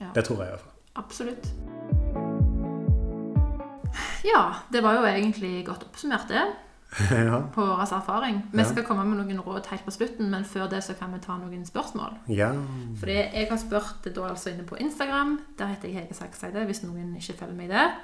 Ja. 0.00 0.10
Det 0.14 0.24
tror 0.24 0.40
jeg 0.42 0.48
i 0.48 0.56
hvert 0.56 0.64
fall. 0.66 0.74
Absolutt. 1.04 1.46
Ja, 4.24 4.42
det 4.72 4.82
var 4.82 4.98
jo 4.98 5.06
egentlig 5.06 5.64
godt 5.66 5.84
oppsummert, 5.86 6.26
det, 6.28 6.42
ja. 7.10 7.42
på 7.54 7.64
vår 7.64 7.82
erfaring. 7.82 8.42
Vi 8.52 8.64
skal 8.64 8.84
komme 8.86 9.04
med 9.04 9.20
noen 9.20 9.42
råd 9.44 9.66
helt 9.70 9.84
på 9.84 9.92
slutten, 9.92 10.30
men 10.32 10.46
før 10.48 10.70
det 10.72 10.80
så 10.86 10.96
kan 10.96 11.12
vi 11.12 11.20
ta 11.24 11.36
noen 11.36 11.66
spørsmål. 11.66 12.16
ja. 12.32 12.52
Fordi 13.00 13.18
jeg 13.18 13.48
har 13.50 13.60
spurt 13.60 14.08
da 14.08 14.30
altså 14.30 14.50
inne 14.50 14.64
på 14.66 14.78
Instagram, 14.80 15.38
der 15.58 15.74
heter 15.74 15.88
jeg 15.88 16.00
Hege 16.00 16.16
Sakseide, 16.16 16.64
hvis 16.64 16.82
noen 16.86 17.14
ikke 17.20 17.36
følger 17.42 17.58
meg 17.58 17.70
der, 17.74 17.94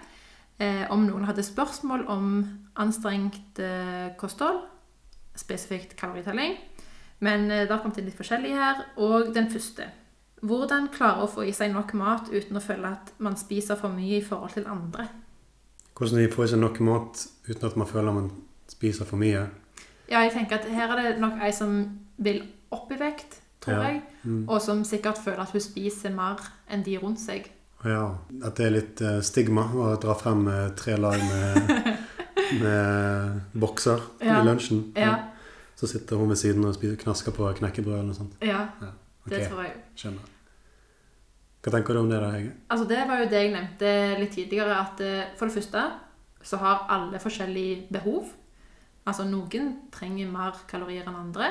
eh, 0.60 0.84
om 0.90 1.06
noen 1.08 1.24
hadde 1.24 1.42
spørsmål 1.42 2.06
om 2.12 2.30
anstrengt 2.76 3.58
eh, 3.58 4.12
kosthold, 4.20 4.62
spesifikt 5.36 5.96
kaloritelling. 5.96 6.58
Men 7.24 7.50
eh, 7.50 7.64
det 7.64 7.72
har 7.72 7.82
kommet 7.82 7.98
inn 7.98 8.08
litt 8.10 8.20
forskjellig 8.20 8.54
her. 8.54 8.86
Og 9.00 9.34
den 9.34 9.50
første. 9.50 9.88
Hvordan 10.44 10.90
klare 10.92 11.24
å 11.24 11.30
få 11.30 11.46
i 11.48 11.54
seg 11.56 11.72
nok 11.72 11.94
mat 11.96 12.28
uten 12.28 12.58
å 12.58 12.60
føle 12.60 12.90
at 12.98 13.14
man 13.24 13.38
spiser 13.40 13.78
for 13.80 13.94
mye 13.94 14.18
i 14.18 14.24
forhold 14.24 14.52
til 14.58 14.66
andre? 14.68 15.06
Hvordan 15.96 16.20
de 16.20 16.32
får 16.32 16.44
i 16.44 16.50
seg 16.52 16.60
nok 16.60 16.80
mat 16.84 17.22
uten 17.48 17.68
at 17.70 17.78
man 17.80 17.88
føler 17.88 18.12
man 18.12 18.28
spiser 18.74 19.06
for 19.08 19.16
mye. 19.20 19.46
Ja, 20.10 20.20
jeg 20.26 20.32
tenker 20.34 20.58
at 20.60 20.68
her 20.68 20.92
er 20.98 21.02
det 21.12 21.20
nok 21.22 21.38
ei 21.42 21.50
som 21.56 21.78
vil 22.18 22.42
opp 22.74 22.90
i 22.92 22.98
vekt, 23.00 23.38
tror 23.64 23.78
Ja. 23.78 23.82
jeg. 23.92 24.02
Mm. 24.24 24.44
Og 24.48 24.60
som 24.62 24.82
sikkert 24.84 25.18
føler 25.24 25.40
at 25.46 25.50
hun 25.54 25.60
spiser 25.64 26.10
mer 26.14 26.42
enn 26.70 26.82
de 26.84 26.98
rundt 27.00 27.20
seg. 27.22 27.48
Ja, 27.84 28.14
at 28.44 28.56
det 28.56 28.66
er 28.66 28.70
litt 28.72 29.00
eh, 29.04 29.20
stigma 29.20 29.66
å 29.76 29.94
dra 30.00 30.14
frem 30.16 30.46
eh, 30.48 30.70
tre 30.76 30.96
lag 30.96 31.20
med, 31.20 31.96
med 32.62 33.40
bokser 33.60 34.00
Ja. 34.24 34.40
i 34.40 34.44
lunsjen. 34.46 34.92
Ja, 34.96 35.16
Så 35.76 35.86
sitter 35.90 36.16
hun 36.16 36.28
ved 36.30 36.36
siden 36.38 36.64
og 36.64 36.74
spiser 36.76 36.96
knasker 36.96 37.32
på 37.34 37.48
knekkebrød 37.58 37.94
eller 37.98 38.06
noe 38.12 38.14
sånt. 38.16 38.36
ja 38.40 38.68
okay. 38.78 38.92
det 39.26 39.48
tror 39.50 39.62
jeg. 39.66 39.74
skjønner. 39.96 40.30
Hva 41.64 41.72
tenker 41.72 41.94
du 41.96 42.00
om 42.00 42.08
det 42.10 42.20
da, 42.20 42.30
Hege? 42.30 42.52
Altså 42.70 42.84
Det 42.88 43.00
var 43.08 43.18
jo 43.22 43.28
det 43.32 43.40
jeg 43.42 43.52
nevnte 43.54 43.92
litt 44.20 44.32
tidligere. 44.36 44.76
At 44.80 45.00
eh, 45.00 45.24
for 45.36 45.46
det 45.48 45.54
første 45.54 45.84
så 46.44 46.56
har 46.60 46.86
alle 46.92 47.18
forskjellige 47.18 47.86
behov. 47.92 48.28
Altså 49.06 49.24
Noen 49.28 49.72
trenger 49.92 50.30
mer 50.32 50.52
kalorier 50.70 51.04
enn 51.06 51.16
andre. 51.16 51.50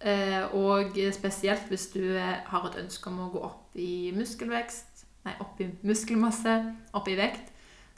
eh, 0.00 0.44
Og 0.54 0.96
spesielt 1.12 1.68
hvis 1.68 1.92
du 1.92 2.02
har 2.18 2.66
et 2.68 2.76
ønske 2.84 3.06
om 3.08 3.18
å 3.20 3.30
gå 3.32 3.42
opp 3.44 3.76
i 3.76 4.12
muskelvekst, 4.16 5.04
nei, 5.24 5.34
opp 5.40 5.60
i 5.60 5.70
muskelmasse, 5.82 6.74
opp 6.94 7.08
i 7.08 7.16
vekt, 7.16 7.50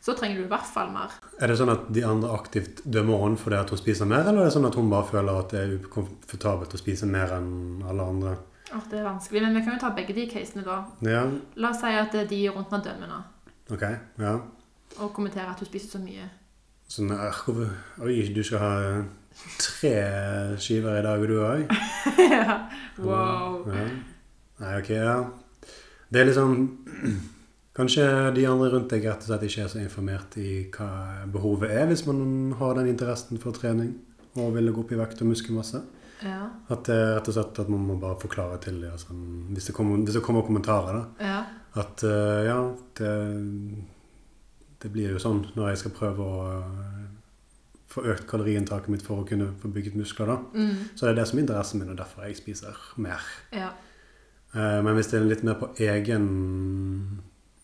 så 0.02 0.16
trenger 0.18 0.36
du 0.40 0.44
i 0.44 0.50
hvert 0.50 0.66
fall 0.66 0.90
mer. 0.90 1.10
Er 1.40 1.46
det 1.46 1.58
sånn 1.60 1.70
at 1.70 1.84
de 1.94 2.02
andre 2.04 2.30
aktivt 2.34 2.82
dømmer 2.84 3.20
henne 3.22 3.36
fordi 3.38 3.54
at 3.60 3.70
hun 3.70 3.78
spiser 3.78 4.06
mer, 4.10 4.26
eller 4.26 4.40
er 4.42 4.48
det 4.50 4.54
sånn 4.56 4.66
at 4.66 4.74
hun 4.74 4.90
bare 4.90 5.06
føler 5.06 5.38
at 5.38 5.50
det 5.54 5.60
er 5.60 5.76
ukomfortabelt 5.78 6.74
å 6.74 6.78
spise 6.80 7.06
mer 7.06 7.30
enn 7.38 7.82
alle 7.86 8.02
andre? 8.02 8.32
Åh, 8.72 8.82
det 8.90 8.98
er 8.98 9.04
vanskelig, 9.06 9.42
Men 9.42 9.54
vi 9.54 9.62
kan 9.62 9.74
jo 9.74 9.80
ta 9.80 9.90
begge 9.94 10.14
de 10.14 10.26
casene, 10.26 10.64
da. 10.64 10.80
Ja, 11.06 11.22
La 11.56 11.70
oss 11.70 11.80
si 11.80 11.86
at 11.86 12.10
det 12.12 12.20
er 12.24 12.26
de 12.30 12.48
rundt 12.50 12.70
henne 12.70 12.82
dømmer 12.84 13.08
nå. 13.08 13.22
Okay, 13.76 13.96
Ja. 14.18 14.40
og 14.98 15.12
kommenterer 15.14 15.50
at 15.50 15.58
hun 15.60 15.66
spiser 15.68 15.98
så 15.98 16.02
mye. 16.02 16.28
Sånn, 16.92 17.12
eh, 17.14 17.42
Oi, 18.04 18.16
du 18.34 18.42
skal 18.44 18.60
ha 18.60 18.72
tre 19.56 19.92
skiver 20.60 20.98
i 20.98 21.04
dag, 21.04 21.22
og 21.22 21.30
du 21.30 21.38
òg? 21.40 21.70
ja. 22.34 22.56
Wow. 23.00 23.62
Ja. 23.72 23.84
Nei, 24.60 24.72
ok, 24.76 24.90
ja. 24.98 25.14
Det 26.12 26.20
er 26.20 26.28
liksom 26.28 26.58
Kanskje 27.78 28.04
de 28.36 28.44
andre 28.44 28.68
rundt 28.74 28.92
deg 28.92 29.06
rett 29.08 29.24
og 29.24 29.30
slett 29.30 29.46
ikke 29.46 29.62
er 29.64 29.70
så 29.72 29.80
informert 29.80 30.36
i 30.36 30.66
hva 30.74 30.90
behovet 31.32 31.72
er, 31.72 31.86
hvis 31.88 32.04
man 32.04 32.52
har 32.58 32.76
den 32.76 32.90
interessen 32.90 33.40
for 33.40 33.56
trening 33.56 33.94
og 34.36 34.52
vil 34.58 34.68
gå 34.68 34.84
opp 34.84 34.92
i 34.92 34.98
vekt 35.00 35.22
og 35.24 35.30
muskelmasse. 35.30 35.80
Ja. 36.20 36.42
At 36.68 36.84
det 36.90 36.98
er 36.98 37.14
rett 37.16 37.30
og 37.32 37.38
slett 37.38 37.62
at 37.64 37.72
man 37.72 37.86
må 37.88 37.96
bare 38.02 38.20
forklare 38.20 38.60
til 38.60 38.76
dem. 38.82 38.92
Altså, 38.92 39.16
hvis, 39.16 39.70
det 39.70 39.76
kommer, 39.78 40.04
hvis 40.04 40.20
det 40.20 40.24
kommer 40.26 40.44
kommentarer, 40.44 41.00
da. 41.00 41.32
ja. 41.32 41.40
At 41.80 42.04
uh, 42.04 42.44
ja, 42.44 42.58
det, 43.00 43.10
det 44.82 44.90
blir 44.92 45.12
jo 45.14 45.18
sånn 45.22 45.44
når 45.56 45.68
jeg 45.72 45.78
skal 45.78 45.94
prøve 45.96 46.24
å 46.26 46.46
eh, 46.58 47.06
få 47.92 48.04
økt 48.08 48.26
kaloriinntaket 48.30 48.88
mitt 48.88 49.02
for 49.04 49.20
å 49.22 49.26
kunne 49.28 49.50
få 49.60 49.68
bygget 49.72 49.94
muskler, 50.00 50.26
da. 50.32 50.36
Mm. 50.56 50.76
Så 50.96 51.04
det 51.06 51.10
er 51.12 51.18
det 51.20 51.26
som 51.28 51.38
er 51.38 51.42
interessen 51.44 51.80
min, 51.82 51.90
og 51.92 51.98
derfor 52.00 52.24
jeg 52.26 52.36
spiser 52.40 52.78
mer. 52.96 53.20
ja. 53.52 53.70
Eh, 54.54 54.82
Men 54.84 54.94
hvis 54.96 55.06
det 55.10 55.20
er 55.20 55.24
litt 55.28 55.42
mer 55.44 55.54
på 55.60 55.70
egen 55.80 57.22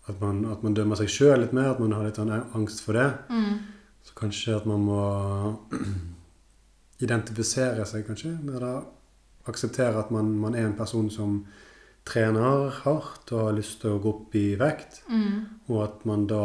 At 0.08 0.20
man, 0.22 0.44
at 0.52 0.62
man 0.64 0.72
dømmer 0.74 0.96
seg 0.96 1.08
sjøl 1.12 1.40
litt 1.42 1.52
mer, 1.52 1.70
at 1.74 1.80
man 1.80 1.92
har 1.92 2.04
litt 2.06 2.16
sånn 2.16 2.30
angst 2.54 2.80
for 2.80 2.92
det, 2.96 3.12
Mm. 3.28 3.58
så 4.04 4.14
kanskje 4.16 4.56
at 4.56 4.64
man 4.66 4.80
må 4.80 5.58
identifisere 7.04 7.84
seg, 7.86 8.06
kanskje. 8.06 8.32
Eller 8.48 8.82
akseptere 9.48 9.98
at 10.00 10.10
man, 10.10 10.30
man 10.40 10.54
er 10.54 10.66
en 10.66 10.76
person 10.78 11.10
som 11.10 11.44
trener 12.08 12.70
hardt 12.82 13.32
og 13.32 13.44
har 13.44 13.56
lyst 13.56 13.80
til 13.82 13.94
å 13.94 14.00
gå 14.02 14.12
opp 14.14 14.36
i 14.38 14.46
vekt. 14.60 15.02
Mm. 15.08 15.44
Og 15.68 15.82
at 15.84 16.06
man 16.08 16.26
da 16.30 16.42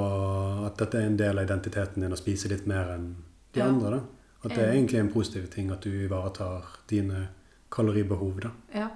At 0.67 0.77
dette 0.77 0.99
er 0.99 1.07
en 1.07 1.17
del 1.19 1.39
av 1.39 1.47
identiteten 1.47 2.03
din 2.03 2.13
å 2.15 2.19
spise 2.19 2.51
litt 2.51 2.67
mer 2.67 2.91
enn 2.95 3.15
de 3.53 3.59
Ja. 3.59 3.67
andre. 3.67 3.89
da. 3.97 4.01
At 4.43 4.51
det 4.55 4.59
er 4.59 4.73
egentlig 4.73 4.99
en 4.99 5.11
positiv 5.11 5.49
ting 5.49 5.71
at 5.71 5.81
du 5.81 5.89
ivaretar 5.89 6.63
dine 6.87 7.29
kaloribehov. 7.71 8.41
da. 8.41 8.51
Ja, 8.73 8.89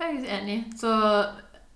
jeg 0.00 0.24
er 0.24 0.40
enig. 0.40 0.74
Så 0.76 0.88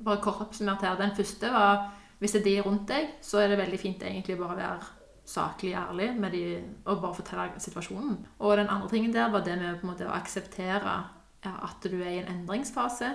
bare 0.03 0.21
kort 0.21 0.41
oppsummert 0.41 0.83
her. 0.83 0.97
Den 0.97 1.15
første 1.15 1.51
var 1.53 1.93
hvis 2.21 2.33
det 2.33 2.41
er 2.41 2.45
de 2.45 2.63
rundt 2.63 2.87
deg, 2.89 3.09
så 3.23 3.39
er 3.43 3.49
det 3.49 3.59
veldig 3.59 3.79
fint 3.79 4.03
egentlig 4.03 4.39
bare 4.39 4.55
å 4.55 4.57
være 4.57 4.81
saklig 5.27 5.75
ærlig 5.75 6.17
med 6.19 6.33
de, 6.33 6.63
og 6.87 7.03
bare 7.03 7.15
fortelle 7.19 7.61
situasjonen. 7.61 8.17
Og 8.41 8.57
den 8.57 8.69
andre 8.69 8.89
tingen 8.89 9.13
der 9.13 9.31
var 9.31 9.41
det 9.45 9.59
med 9.59 9.81
på 9.81 9.87
en 9.87 9.93
måte 9.93 10.07
å 10.07 10.15
akseptere 10.15 11.05
at 11.45 11.83
du 11.83 12.01
er 12.01 12.11
i 12.11 12.19
en 12.23 12.31
endringsfase. 12.33 13.11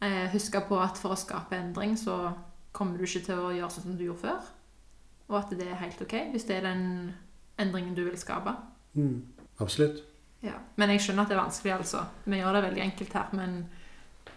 Eh, 0.00 0.30
huske 0.32 0.60
på 0.64 0.78
at 0.80 0.96
for 0.96 1.12
å 1.12 1.18
skape 1.18 1.58
endring 1.58 1.96
så 2.00 2.32
kommer 2.72 2.96
du 2.96 3.04
ikke 3.04 3.24
til 3.26 3.40
å 3.42 3.50
gjøre 3.52 3.72
sånn 3.74 3.90
som 3.90 3.98
du 3.98 4.06
gjorde 4.06 4.24
før. 4.24 4.46
Og 5.30 5.36
at 5.42 5.52
det 5.58 5.66
er 5.68 5.82
helt 5.82 6.00
ok 6.00 6.14
hvis 6.32 6.46
det 6.48 6.56
er 6.56 6.68
den 6.70 6.84
endringen 7.60 7.96
du 7.96 8.06
vil 8.06 8.16
skape. 8.18 8.54
Mm. 8.94 9.20
Absolutt. 9.60 10.00
Ja, 10.40 10.56
Men 10.76 10.94
jeg 10.94 11.02
skjønner 11.04 11.26
at 11.26 11.28
det 11.28 11.36
er 11.36 11.42
vanskelig, 11.42 11.72
altså. 11.74 12.06
Vi 12.24 12.38
gjør 12.38 12.56
det 12.56 12.62
veldig 12.64 12.82
enkelt 12.82 13.12
her, 13.12 13.34
men 13.36 13.58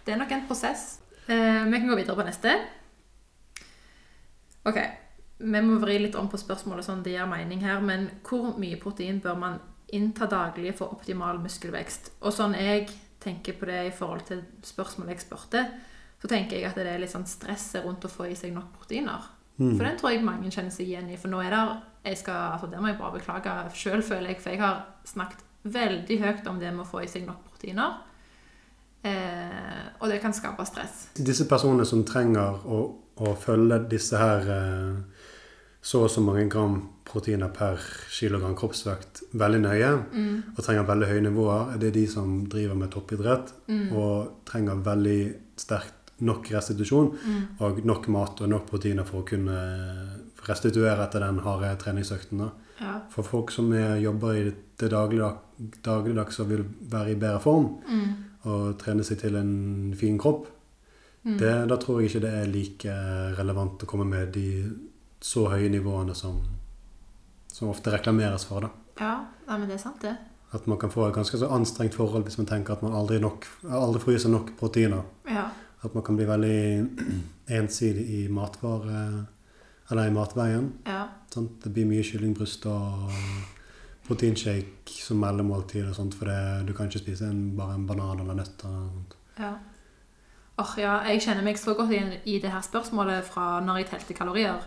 det 0.04 0.12
er 0.12 0.18
nok 0.20 0.34
en 0.36 0.46
prosess. 0.46 1.00
Eh, 1.26 1.64
vi 1.64 1.78
kan 1.78 1.88
gå 1.88 1.96
videre 1.96 2.16
på 2.18 2.26
neste. 2.26 2.52
Ok, 4.68 4.78
vi 5.38 5.62
må 5.64 5.78
vri 5.80 5.96
litt 6.02 6.18
om 6.20 6.28
på 6.28 6.40
spørsmålet 6.40 6.84
sånn 6.84 7.02
det 7.04 7.14
gir 7.16 7.28
mening 7.28 7.64
her, 7.64 7.80
men 7.80 8.10
hvor 8.28 8.52
mye 8.60 8.76
protein 8.80 9.22
bør 9.24 9.40
man 9.40 9.58
innta 9.96 10.28
daglig 10.28 10.74
for 10.76 10.92
optimal 10.92 11.40
muskelvekst? 11.40 12.12
Og 12.20 12.36
sånn 12.36 12.56
jeg 12.58 12.90
tenker 13.24 13.56
på 13.58 13.68
det 13.70 13.80
i 13.88 13.94
forhold 13.94 14.26
til 14.28 14.42
spørsmålet 14.64 15.14
jeg 15.14 15.24
spurte, 15.24 15.64
så 16.20 16.30
tenker 16.30 16.56
jeg 16.56 16.68
at 16.70 16.78
det 16.78 16.86
er 16.88 17.00
litt 17.02 17.12
sånn 17.12 17.26
stresset 17.28 17.84
rundt 17.84 18.04
å 18.06 18.12
få 18.12 18.28
i 18.30 18.36
seg 18.38 18.54
nok 18.54 18.70
proteiner. 18.78 19.26
Mm. 19.56 19.74
For 19.76 19.84
den 19.86 19.98
tror 20.00 20.14
jeg 20.14 20.24
mange 20.26 20.50
kjenner 20.50 20.72
seg 20.74 20.88
igjen 20.88 21.10
i. 21.12 21.18
For 21.20 21.30
nå 21.32 21.42
er 21.44 21.54
det 21.54 21.64
jeg 22.04 22.20
skal, 22.20 22.56
altså 22.56 22.68
Det 22.68 22.80
må 22.80 22.90
jeg 22.90 22.98
bare 22.98 23.18
beklage 23.18 23.52
sjøl, 23.76 24.02
føler 24.04 24.32
jeg. 24.32 24.40
For 24.42 24.54
jeg 24.54 24.60
har 24.60 24.82
snakket 25.08 25.44
veldig 25.74 26.18
høyt 26.20 26.50
om 26.50 26.58
det 26.60 26.72
med 26.74 26.84
å 26.84 26.88
få 26.88 27.04
i 27.04 27.08
seg 27.10 27.24
nok 27.28 27.46
proteiner. 27.52 28.02
Eh, 29.04 29.84
og 30.00 30.08
det 30.08 30.20
kan 30.22 30.34
skape 30.36 30.64
stress. 30.68 31.08
Disse 31.16 31.46
personene 31.48 31.84
som 31.88 32.04
trenger 32.08 32.60
å, 32.64 32.80
å 33.20 33.34
følge 33.40 33.82
disse 33.92 34.20
her 34.20 34.48
eh, 34.52 35.13
så 35.84 36.00
og 36.06 36.10
så 36.10 36.22
mange 36.24 36.46
gram 36.48 36.78
proteiner 37.04 37.50
per 37.52 37.80
kilogram 38.10 38.54
kroppsvekt. 38.56 39.22
Veldig 39.32 39.60
nøye, 39.60 39.90
Mm, 40.14 40.42
og 40.56 40.64
trenger 40.64 40.86
veldig 40.88 41.08
høye 41.10 41.24
nivåer, 41.26 41.74
er 41.74 41.78
det 41.78 41.94
de 41.94 42.06
som 42.08 42.46
driver 42.48 42.74
med 42.74 42.90
toppidrett 42.90 43.52
mm, 43.68 43.92
og 43.92 44.44
trenger 44.46 44.80
veldig 44.86 45.34
sterkt 45.56 46.14
nok 46.24 46.48
restitusjon 46.54 47.10
mm, 47.12 47.42
og 47.60 47.84
nok 47.84 48.08
mat 48.08 48.40
og 48.40 48.48
nok 48.48 48.66
proteiner 48.70 49.04
for 49.04 49.20
å 49.20 49.26
kunne 49.28 49.58
restituere 50.48 51.04
etter 51.04 51.20
den 51.20 51.42
harde 51.44 51.74
treningsøkten. 51.82 52.40
ja, 52.80 52.94
For 53.10 53.22
folk 53.22 53.50
som 53.50 53.72
er, 53.72 53.96
jobber 53.96 54.34
i 54.34 54.44
det 54.80 54.90
dagligdag, 54.90 55.36
dagligdags 55.84 56.40
og 56.40 56.48
vil 56.48 56.64
være 56.80 57.12
i 57.12 57.18
bedre 57.20 57.40
form 57.40 57.68
mm, 57.84 58.08
og 58.44 58.78
trene 58.78 59.04
seg 59.04 59.20
til 59.20 59.36
en 59.36 59.94
fin 59.96 60.16
kropp, 60.18 60.48
mm. 61.24 61.38
det, 61.38 61.54
da 61.68 61.76
tror 61.76 62.00
jeg 62.00 62.10
ikke 62.10 62.24
det 62.26 62.34
er 62.40 62.50
like 62.52 62.98
relevant 63.38 63.82
å 63.82 63.86
komme 63.90 64.08
med 64.08 64.32
de 64.32 64.48
så 65.24 65.46
høye 65.48 65.70
nivåene 65.72 66.14
som, 66.16 66.38
som 67.48 67.70
ofte 67.72 67.92
reklameres 67.94 68.44
for. 68.48 68.66
da. 68.66 68.70
Ja, 69.00 69.14
nei, 69.48 69.58
men 69.58 69.68
det 69.70 69.78
er 69.78 69.84
sant, 69.86 70.02
det. 70.04 70.14
At 70.54 70.68
man 70.70 70.78
kan 70.78 70.92
få 70.92 71.08
et 71.08 71.16
ganske 71.16 71.38
så 71.40 71.48
anstrengt 71.50 71.96
forhold 71.98 72.26
hvis 72.28 72.38
man 72.38 72.46
tenker 72.50 72.76
at 72.76 72.82
man 72.84 72.94
aldri, 72.94 73.18
nok, 73.22 73.46
aldri 73.66 74.02
får 74.04 74.14
i 74.14 74.18
seg 74.26 74.34
nok 74.34 74.52
proteiner. 74.60 75.02
Ja. 75.26 75.48
At 75.84 75.96
man 75.96 76.04
kan 76.06 76.18
bli 76.18 76.28
veldig 76.28 76.58
ensidig 77.58 78.04
i 78.20 78.26
matvare 78.32 79.00
Eller 79.90 80.08
i 80.08 80.12
matveien. 80.16 80.70
Ja. 80.88 81.02
Sant? 81.28 81.58
Det 81.60 81.68
blir 81.74 81.84
mye 81.84 82.04
kyllingbryst 82.06 82.64
og 82.70 83.10
proteinshake 84.06 84.94
som 84.96 85.18
mellommåltid 85.20 85.90
og 85.90 85.96
sånt, 85.96 86.16
for 86.16 86.28
det, 86.30 86.64
du 86.68 86.72
kan 86.76 86.88
ikke 86.88 87.02
spise 87.02 87.28
en, 87.28 87.50
bare 87.56 87.76
en 87.76 87.84
banan 87.86 88.22
eller 88.22 88.38
nøtter. 88.38 88.64
sånt. 88.64 89.16
Ja. 89.36 89.50
Åh, 90.56 90.72
ja, 90.78 90.94
jeg 91.10 91.20
kjenner 91.26 91.44
meg 91.44 91.58
så 91.60 91.74
godt 91.76 91.92
igjen 91.92 92.14
i 92.24 92.38
det 92.40 92.52
her 92.54 92.64
spørsmålet 92.64 93.26
fra 93.28 93.58
når 93.60 93.82
jeg 93.82 93.90
telte 93.90 94.16
kalorier. 94.16 94.64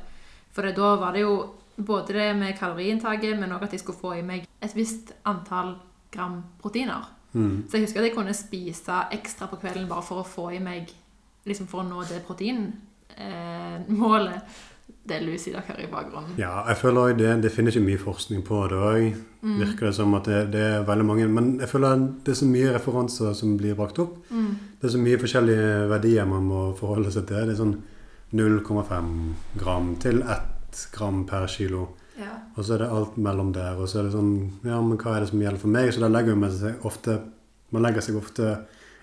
For 0.55 0.75
da 0.75 0.95
var 1.01 1.13
det 1.13 1.25
jo 1.25 1.33
både 1.77 2.13
det 2.13 2.35
med 2.37 2.57
kaloriinntaket, 2.57 3.39
men 3.39 3.51
også 3.51 3.65
at 3.65 3.71
jeg 3.75 3.79
skulle 3.83 4.01
få 4.01 4.13
i 4.17 4.25
meg 4.25 4.47
et 4.63 4.75
visst 4.75 5.13
antall 5.25 5.75
gram 6.13 6.43
proteiner. 6.61 7.03
Mm. 7.33 7.65
Så 7.69 7.77
jeg 7.77 7.85
husker 7.85 7.99
at 8.01 8.07
jeg 8.07 8.15
kunne 8.15 8.33
spise 8.33 8.93
ekstra 9.13 9.45
på 9.51 9.59
kvelden 9.61 9.89
bare 9.89 10.05
for 10.05 10.17
å 10.23 10.27
få 10.27 10.49
i 10.55 10.63
meg 10.63 10.83
liksom 11.47 11.67
for 11.69 11.79
å 11.83 11.87
nå 11.87 11.99
det 12.09 12.25
proteinmålet. 12.27 14.35
Eh, 14.35 14.41
det 15.07 15.15
er 15.15 15.23
Lucy 15.23 15.51
dere 15.53 15.67
hører 15.67 15.83
i 15.85 15.91
bakgrunnen. 15.91 16.33
Ja, 16.39 16.53
jeg 16.67 16.77
føler 16.81 16.99
også 17.01 17.17
det, 17.21 17.29
det 17.45 17.55
finnes 17.55 17.75
ikke 17.75 17.85
mye 17.85 18.01
forskning 18.01 18.41
på 18.47 18.57
det 18.71 18.79
òg. 18.89 19.03
Mm. 19.41 19.57
Virker 19.61 19.83
det 19.87 19.95
som 19.95 20.17
at 20.17 20.25
det, 20.27 20.39
det 20.51 20.63
er 20.65 20.87
veldig 20.87 21.07
mange 21.07 21.25
Men 21.31 21.45
jeg 21.61 21.69
føler 21.71 21.89
det 22.25 22.31
er 22.33 22.39
så 22.41 22.49
mye 22.49 22.73
referanser 22.75 23.29
som 23.37 23.49
blir 23.59 23.77
brakt 23.77 23.97
opp. 24.03 24.13
Mm. 24.29 24.51
Det 24.79 24.85
er 24.89 24.95
så 24.95 25.03
mye 25.03 25.21
forskjellige 25.21 25.69
verdier 25.93 26.23
man 26.27 26.43
må 26.49 26.59
forholde 26.79 27.11
seg 27.15 27.23
til. 27.29 27.43
Det 27.47 27.53
er 27.55 27.61
sånn 27.61 27.77
0,5 28.33 29.33
gram 29.59 29.95
til 30.01 30.21
1 30.21 30.87
gram 30.93 31.25
per 31.25 31.47
kilo. 31.47 31.87
Ja. 32.19 32.33
Og 32.57 32.65
så 32.65 32.73
er 32.73 32.77
det 32.83 32.89
alt 32.91 33.17
mellom 33.21 33.51
der. 33.53 33.75
Og 33.77 33.87
så 33.89 33.99
er 33.99 34.07
det 34.07 34.13
sånn 34.15 34.31
Ja, 34.65 34.79
men 34.81 34.97
hva 34.97 35.15
er 35.15 35.19
det 35.21 35.29
som 35.29 35.39
gjelder 35.41 35.61
for 35.61 35.69
meg? 35.69 35.91
Så 35.93 36.01
da 36.01 36.07
legger 36.09 36.35
man 36.35 36.51
seg 36.51 36.85
ofte 36.85 37.19
Man 37.71 37.83
legger 37.83 38.01
seg 38.01 38.15
ofte 38.17 38.55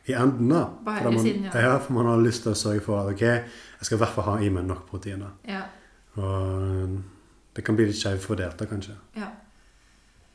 i 0.08 0.12
enden, 0.16 0.48
da. 0.50 0.64
Bare 0.84 1.02
For 1.02 1.10
man, 1.12 1.22
siden, 1.24 1.44
ja. 1.44 1.60
ja. 1.60 1.78
For 1.78 1.92
man 1.96 2.06
har 2.06 2.18
lyst 2.20 2.42
til 2.44 2.52
å 2.52 2.58
sørge 2.58 2.80
for 2.84 2.98
at 3.00 3.12
ok, 3.14 3.20
jeg 3.24 3.86
skal 3.88 3.96
i 3.96 4.00
hvert 4.02 4.14
fall 4.16 4.24
ha 4.24 4.34
i 4.44 4.48
meg 4.52 4.64
nok 4.68 4.82
proteiner. 4.90 5.30
Ja. 5.48 5.62
Og 6.20 6.98
det 7.56 7.64
kan 7.64 7.76
bli 7.78 7.86
litt 7.88 7.96
skjevfordelt, 8.00 8.58
da, 8.60 8.66
kanskje. 8.68 8.96
ja. 9.16 9.30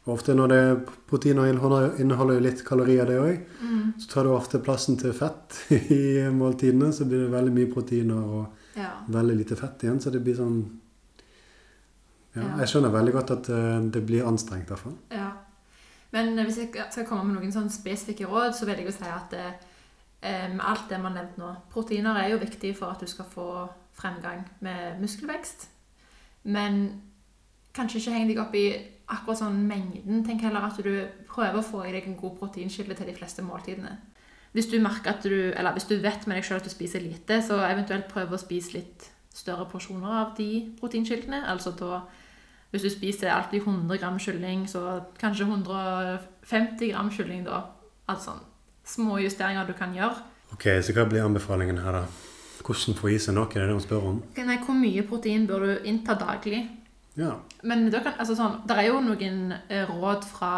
Og 0.07 0.13
ofte 0.15 0.33
når 0.33 0.47
det 0.49 0.61
proteiner 1.09 1.49
inneholder, 1.51 1.99
inneholder 2.01 2.37
jo 2.39 2.45
litt 2.47 2.63
kalorier, 2.65 3.05
det 3.05 3.17
òg, 3.21 3.39
Mm. 3.61 3.93
så 3.99 4.07
tar 4.13 4.23
det 4.23 4.31
ofte 4.31 4.59
plassen 4.63 4.97
til 4.97 5.13
fett 5.13 5.57
i 5.91 6.23
måltidene. 6.33 6.89
Så 6.93 7.05
blir 7.05 7.25
det 7.27 7.31
veldig 7.33 7.53
mye 7.53 7.73
proteiner 7.73 8.15
og 8.39 8.45
ja. 8.75 8.91
veldig 9.07 9.35
lite 9.37 9.55
fett 9.55 9.83
igjen. 9.83 9.99
Så 10.01 10.11
det 10.13 10.23
blir 10.23 10.35
sånn 10.35 10.79
Ja, 12.35 12.41
Ja. 12.41 12.57
jeg 12.61 12.67
skjønner 12.69 12.91
veldig 12.93 13.13
godt 13.13 13.31
at 13.31 13.49
eh, 13.49 13.79
det 13.89 14.05
blir 14.05 14.27
anstrengt, 14.27 14.69
fall. 14.77 14.93
Ja. 15.11 15.31
Men 16.11 16.37
hvis 16.45 16.57
jeg 16.57 16.69
skal 16.91 17.05
komme 17.05 17.23
med 17.23 17.35
noen 17.41 17.51
sånn 17.51 17.69
spesifikke 17.69 18.27
råd, 18.29 18.53
så 18.55 18.65
vil 18.65 18.77
jeg 18.77 18.85
jo 18.85 18.91
si 18.91 19.03
at 19.09 19.31
det, 19.31 19.53
med 20.21 20.61
alt 20.61 20.89
det 20.89 20.99
man 20.99 21.15
har 21.15 21.23
nevnt 21.23 21.37
nå 21.37 21.55
Proteiner 21.71 22.17
er 22.17 22.29
jo 22.29 22.37
viktig 22.41 22.75
for 22.77 22.91
at 22.91 22.99
du 22.99 23.07
skal 23.07 23.25
få 23.25 23.67
fremgang 23.93 24.45
med 24.61 24.99
muskelvekst. 25.01 25.67
Men 26.43 27.01
kanskje 27.73 27.99
ikke 27.99 28.11
heng 28.15 28.27
deg 28.27 28.39
opp 28.41 28.55
i 28.55 28.65
akkurat 29.09 29.41
sånn 29.41 29.61
mengden. 29.67 30.23
Tenk 30.25 30.41
heller 30.45 30.67
at 30.67 30.77
du 30.83 31.07
prøver 31.29 31.59
å 31.59 31.65
få 31.65 31.83
i 31.87 31.91
deg 31.95 32.07
en 32.07 32.17
god 32.19 32.37
proteinkilde 32.39 32.95
til 32.95 33.09
de 33.09 33.15
fleste 33.17 33.41
måltidene. 33.45 33.97
Hvis 34.53 34.69
du 34.71 34.79
merker 34.81 35.13
at 35.13 35.23
du, 35.23 35.51
eller 35.53 35.75
hvis 35.75 35.87
du 35.89 35.95
vet 36.01 36.25
med 36.27 36.39
deg 36.39 36.45
selv 36.45 36.63
at 36.63 36.65
du 36.65 36.73
spiser 36.73 37.03
lite, 37.03 37.41
så 37.45 37.59
eventuelt 37.67 38.09
prøve 38.09 38.33
å 38.33 38.41
spise 38.41 38.73
litt 38.79 39.09
større 39.35 39.67
porsjoner 39.69 40.15
av 40.23 40.33
de 40.37 40.49
proteinkildene. 40.79 41.43
Altså 41.47 41.75
da 41.77 42.01
hvis 42.71 42.85
du 42.85 42.89
spiser 42.93 43.31
alltid 43.33 43.63
100 43.65 43.97
gram 43.97 44.17
kylling, 44.21 44.67
så 44.69 45.01
kanskje 45.21 45.45
150 45.45 46.91
gram 46.91 47.09
kylling 47.13 47.45
da. 47.47 47.63
Altså 48.09 48.31
sånn 48.31 48.43
små 48.89 49.19
justeringer 49.21 49.67
du 49.69 49.73
kan 49.77 49.93
gjøre. 49.93 50.21
Ok, 50.53 50.65
Så 50.81 50.93
hva 50.93 51.05
blir 51.09 51.25
anbefalingen 51.25 51.81
her, 51.81 51.93
da? 51.93 52.03
Hvordan 52.65 52.97
få 52.97 53.09
i 53.13 53.17
seg 53.21 53.35
nok? 53.37 53.55
Er 53.55 53.61
det 53.61 53.69
det 53.69 53.77
hun 53.77 53.85
spør 53.85 54.07
om? 54.11 54.21
Nei, 54.35 54.57
hvor 54.65 54.77
mye 54.77 55.05
protein 55.07 55.45
bør 55.47 55.65
du 55.65 55.87
innta 55.89 56.15
daglig? 56.17 56.63
Ja. 57.17 57.35
Men 57.63 57.89
da 57.93 58.01
kan, 58.03 58.17
altså 58.19 58.35
sånn, 58.37 58.61
det 58.67 58.77
er 58.77 58.89
jo 58.89 58.99
noen 59.03 59.53
eh, 59.69 59.89
råd 59.89 60.25
fra 60.27 60.53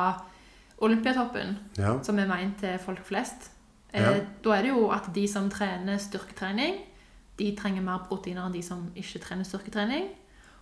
Olympiatoppen 0.81 1.57
ja. 1.77 1.97
som 2.03 2.19
er 2.19 2.29
ment 2.29 2.59
til 2.63 2.79
folk 2.81 3.03
flest. 3.05 3.51
Eh, 3.93 4.01
Ja. 4.01 4.13
Da 4.43 4.49
er 4.49 4.61
det 4.61 4.69
jo 4.69 4.89
at 4.89 5.09
de 5.15 5.27
som 5.27 5.49
trener 5.49 5.97
styrketrening, 5.97 6.75
de 7.39 7.55
trenger 7.55 7.81
mer 7.81 8.05
proteiner 8.07 8.45
enn 8.45 8.53
de 8.53 8.61
som 8.63 8.91
ikke 8.95 9.19
trener 9.19 9.43
styrketrening. 9.43 10.09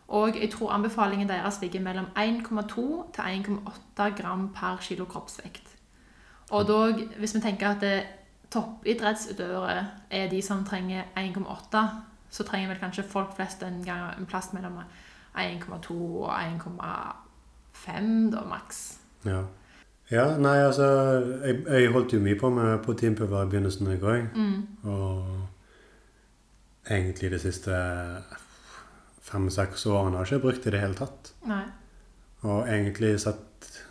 Og 0.08 0.36
jeg 0.42 0.52
tror 0.52 0.72
anbefalingen 0.72 1.30
deres 1.30 1.62
ligger 1.62 1.82
mellom 1.82 2.06
1,2 2.18 3.12
til 3.14 3.24
1,8 3.24 4.22
gram 4.22 4.50
per 4.54 4.78
kilo 4.82 5.06
kroppsvekt. 5.06 5.76
Og 6.52 6.68
dog, 6.68 6.94
hvis 7.18 7.36
vi 7.36 7.40
tenker 7.40 7.68
at 7.70 8.06
toppidrettsutøvere 8.52 9.88
er 10.10 10.30
de 10.30 10.42
som 10.42 10.66
trenger 10.66 11.04
1,8, 11.18 11.78
så 12.30 12.44
trenger 12.44 12.68
vel 12.68 12.80
kanskje 12.80 13.04
folk 13.04 13.36
flest 13.36 13.64
en, 13.64 13.84
gang, 13.86 14.18
en 14.20 14.26
plass 14.26 14.54
mellom 14.54 14.80
1,2 15.38 15.94
og 15.94 16.34
1,5 16.34 18.32
da, 18.32 18.44
maks. 18.50 19.00
Ja. 19.26 19.44
Ja, 20.12 20.26
nei, 20.38 20.58
altså 20.66 20.86
jeg, 21.46 21.60
jeg 21.70 21.92
holdt 21.94 22.14
jo 22.14 22.20
mye 22.24 22.36
på 22.40 22.50
med 22.54 22.80
proteinpulver 22.86 23.44
i 23.46 23.50
begynnelsen, 23.52 23.92
jeg 23.94 24.02
òg. 24.02 24.30
Mm. 24.36 24.64
Og 24.90 25.26
egentlig 26.90 27.32
de 27.32 27.40
siste 27.44 27.76
fem-seks 29.30 29.86
årene 29.90 30.18
har 30.18 30.26
jeg 30.26 30.40
ikke 30.40 30.46
brukt 30.48 30.64
det 30.66 30.72
i 30.72 30.76
det 30.78 30.82
hele 30.86 30.98
tatt. 30.98 31.34
Nei. 31.50 31.64
Og 32.48 32.66
egentlig 32.72 33.18
sett 33.22 33.46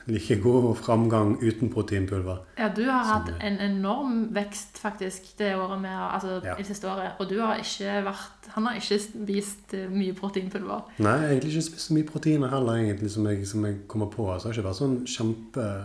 like 0.08 0.38
god 0.40 0.70
framgang 0.80 1.34
uten 1.44 1.68
proteinpulver. 1.70 2.38
Ja, 2.58 2.70
du 2.72 2.80
har 2.88 3.04
hatt 3.04 3.26
Som- 3.28 3.40
en 3.44 3.58
enorm 3.60 4.28
vekst 4.34 4.78
faktisk 4.80 5.36
det 5.38 5.54
året 5.54 5.80
med, 5.80 5.90
altså 6.14 6.40
Ja. 6.44 6.54
det 6.56 6.66
siste 6.66 6.88
året. 6.88 7.12
Og 7.20 7.28
du 7.28 7.40
har 7.40 7.56
ikke 7.56 8.02
vært 8.04 8.48
Han 8.54 8.64
har 8.66 8.74
ikke 8.74 8.98
spist 8.98 9.72
mye 9.90 10.14
proteinpulver. 10.14 10.82
Nei, 10.98 11.18
egentlig 11.28 11.52
ikke 11.52 11.62
spist 11.62 11.90
så 11.90 11.94
mye 11.94 12.04
proteiner 12.06 12.48
heller, 12.48 12.72
egentlig, 12.72 13.10
som 13.10 13.26
jeg, 13.26 13.46
som 13.46 13.64
jeg 13.66 13.76
kommer 13.86 14.06
på. 14.06 14.24
Så 14.40 14.48
det 14.48 14.56
har 14.56 14.62
ikke 14.62 14.68
vært 14.70 14.82
sånn 14.82 15.06
kjempe 15.06 15.84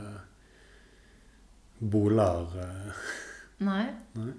boler 1.91 2.55
eh, 2.63 3.03
Nei. 3.63 3.85
Nei. 4.17 4.31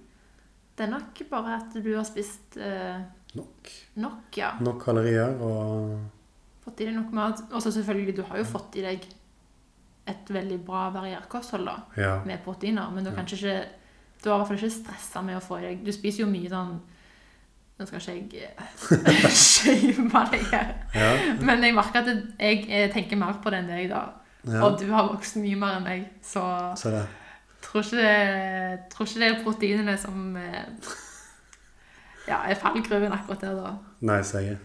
Det 0.75 0.87
er 0.87 0.91
nok 0.91 1.21
bare 1.31 1.59
at 1.61 1.77
du 1.79 1.91
har 1.95 2.07
spist 2.07 2.57
eh, 2.59 2.99
nok. 3.39 3.71
nok, 4.03 4.37
ja. 4.37 4.55
Nok 4.65 4.83
kalorier 4.83 5.39
og 5.43 6.01
Fått 6.65 6.81
i 6.81 6.87
deg 6.89 6.95
nok 6.97 7.11
mat. 7.13 7.43
Og 7.53 7.61
så 7.61 7.69
selvfølgelig, 7.75 8.15
du 8.17 8.23
har 8.25 8.39
jo 8.41 8.45
fått 8.49 8.79
i 8.81 8.85
deg 8.87 9.03
et 10.09 10.31
veldig 10.33 10.59
bra 10.65 10.87
variert 10.93 11.29
kosthold 11.33 11.69
da, 11.69 11.77
Ja. 11.97 12.15
med 12.25 12.43
proteiner. 12.45 12.91
Men 12.91 13.05
du 13.05 13.11
har 13.11 13.17
kanskje 13.17 13.37
ikke 13.37 13.65
Du 14.25 14.31
har 14.31 14.37
i 14.37 14.39
hvert 14.41 14.49
fall 14.49 14.57
ikke 14.57 14.71
stressa 14.73 15.23
med 15.23 15.37
å 15.37 15.45
få 15.45 15.59
i 15.61 15.65
deg 15.67 15.85
Du 15.85 15.93
spiser 15.93 16.25
jo 16.25 16.31
mye 16.31 16.49
sånn 16.49 16.81
Nå 17.75 17.87
skal 17.89 18.01
ikke 18.01 18.39
jeg 18.39 18.53
eh, 18.55 19.25
shame 19.35 20.21
deg 20.31 20.45
her. 20.53 20.69
Ja. 20.95 21.09
Men 21.43 21.65
jeg 21.65 21.75
merker 21.75 22.05
at 22.05 22.11
jeg, 22.39 22.69
jeg, 22.69 22.93
tenker 22.95 23.19
mer 23.19 23.41
på 23.43 23.51
det 23.51 23.65
enn 23.65 23.73
deg, 23.73 23.89
da. 23.91 24.05
ja. 24.47 24.61
Og 24.63 24.77
du 24.79 24.87
har 24.93 25.09
vokst 25.11 25.41
mye 25.43 25.59
mer 25.59 25.81
enn 25.81 25.89
meg, 25.89 26.05
så 26.23 26.45
Så 26.79 26.93
det. 26.95 27.03
Tror 27.65 27.83
ikke 27.83 27.97
det, 28.05 28.85
tror 28.93 29.09
ikke 29.09 29.21
det 29.25 29.31
er 29.33 29.43
proteinene 29.45 29.97
som 30.01 30.37
eh, 30.37 30.93
ja, 32.31 32.43
er 32.49 32.61
fallgruven 32.61 33.13
akkurat 33.17 33.43
der, 33.45 33.59
da. 33.59 33.75
Nei, 34.05 34.21
sier. 34.27 34.61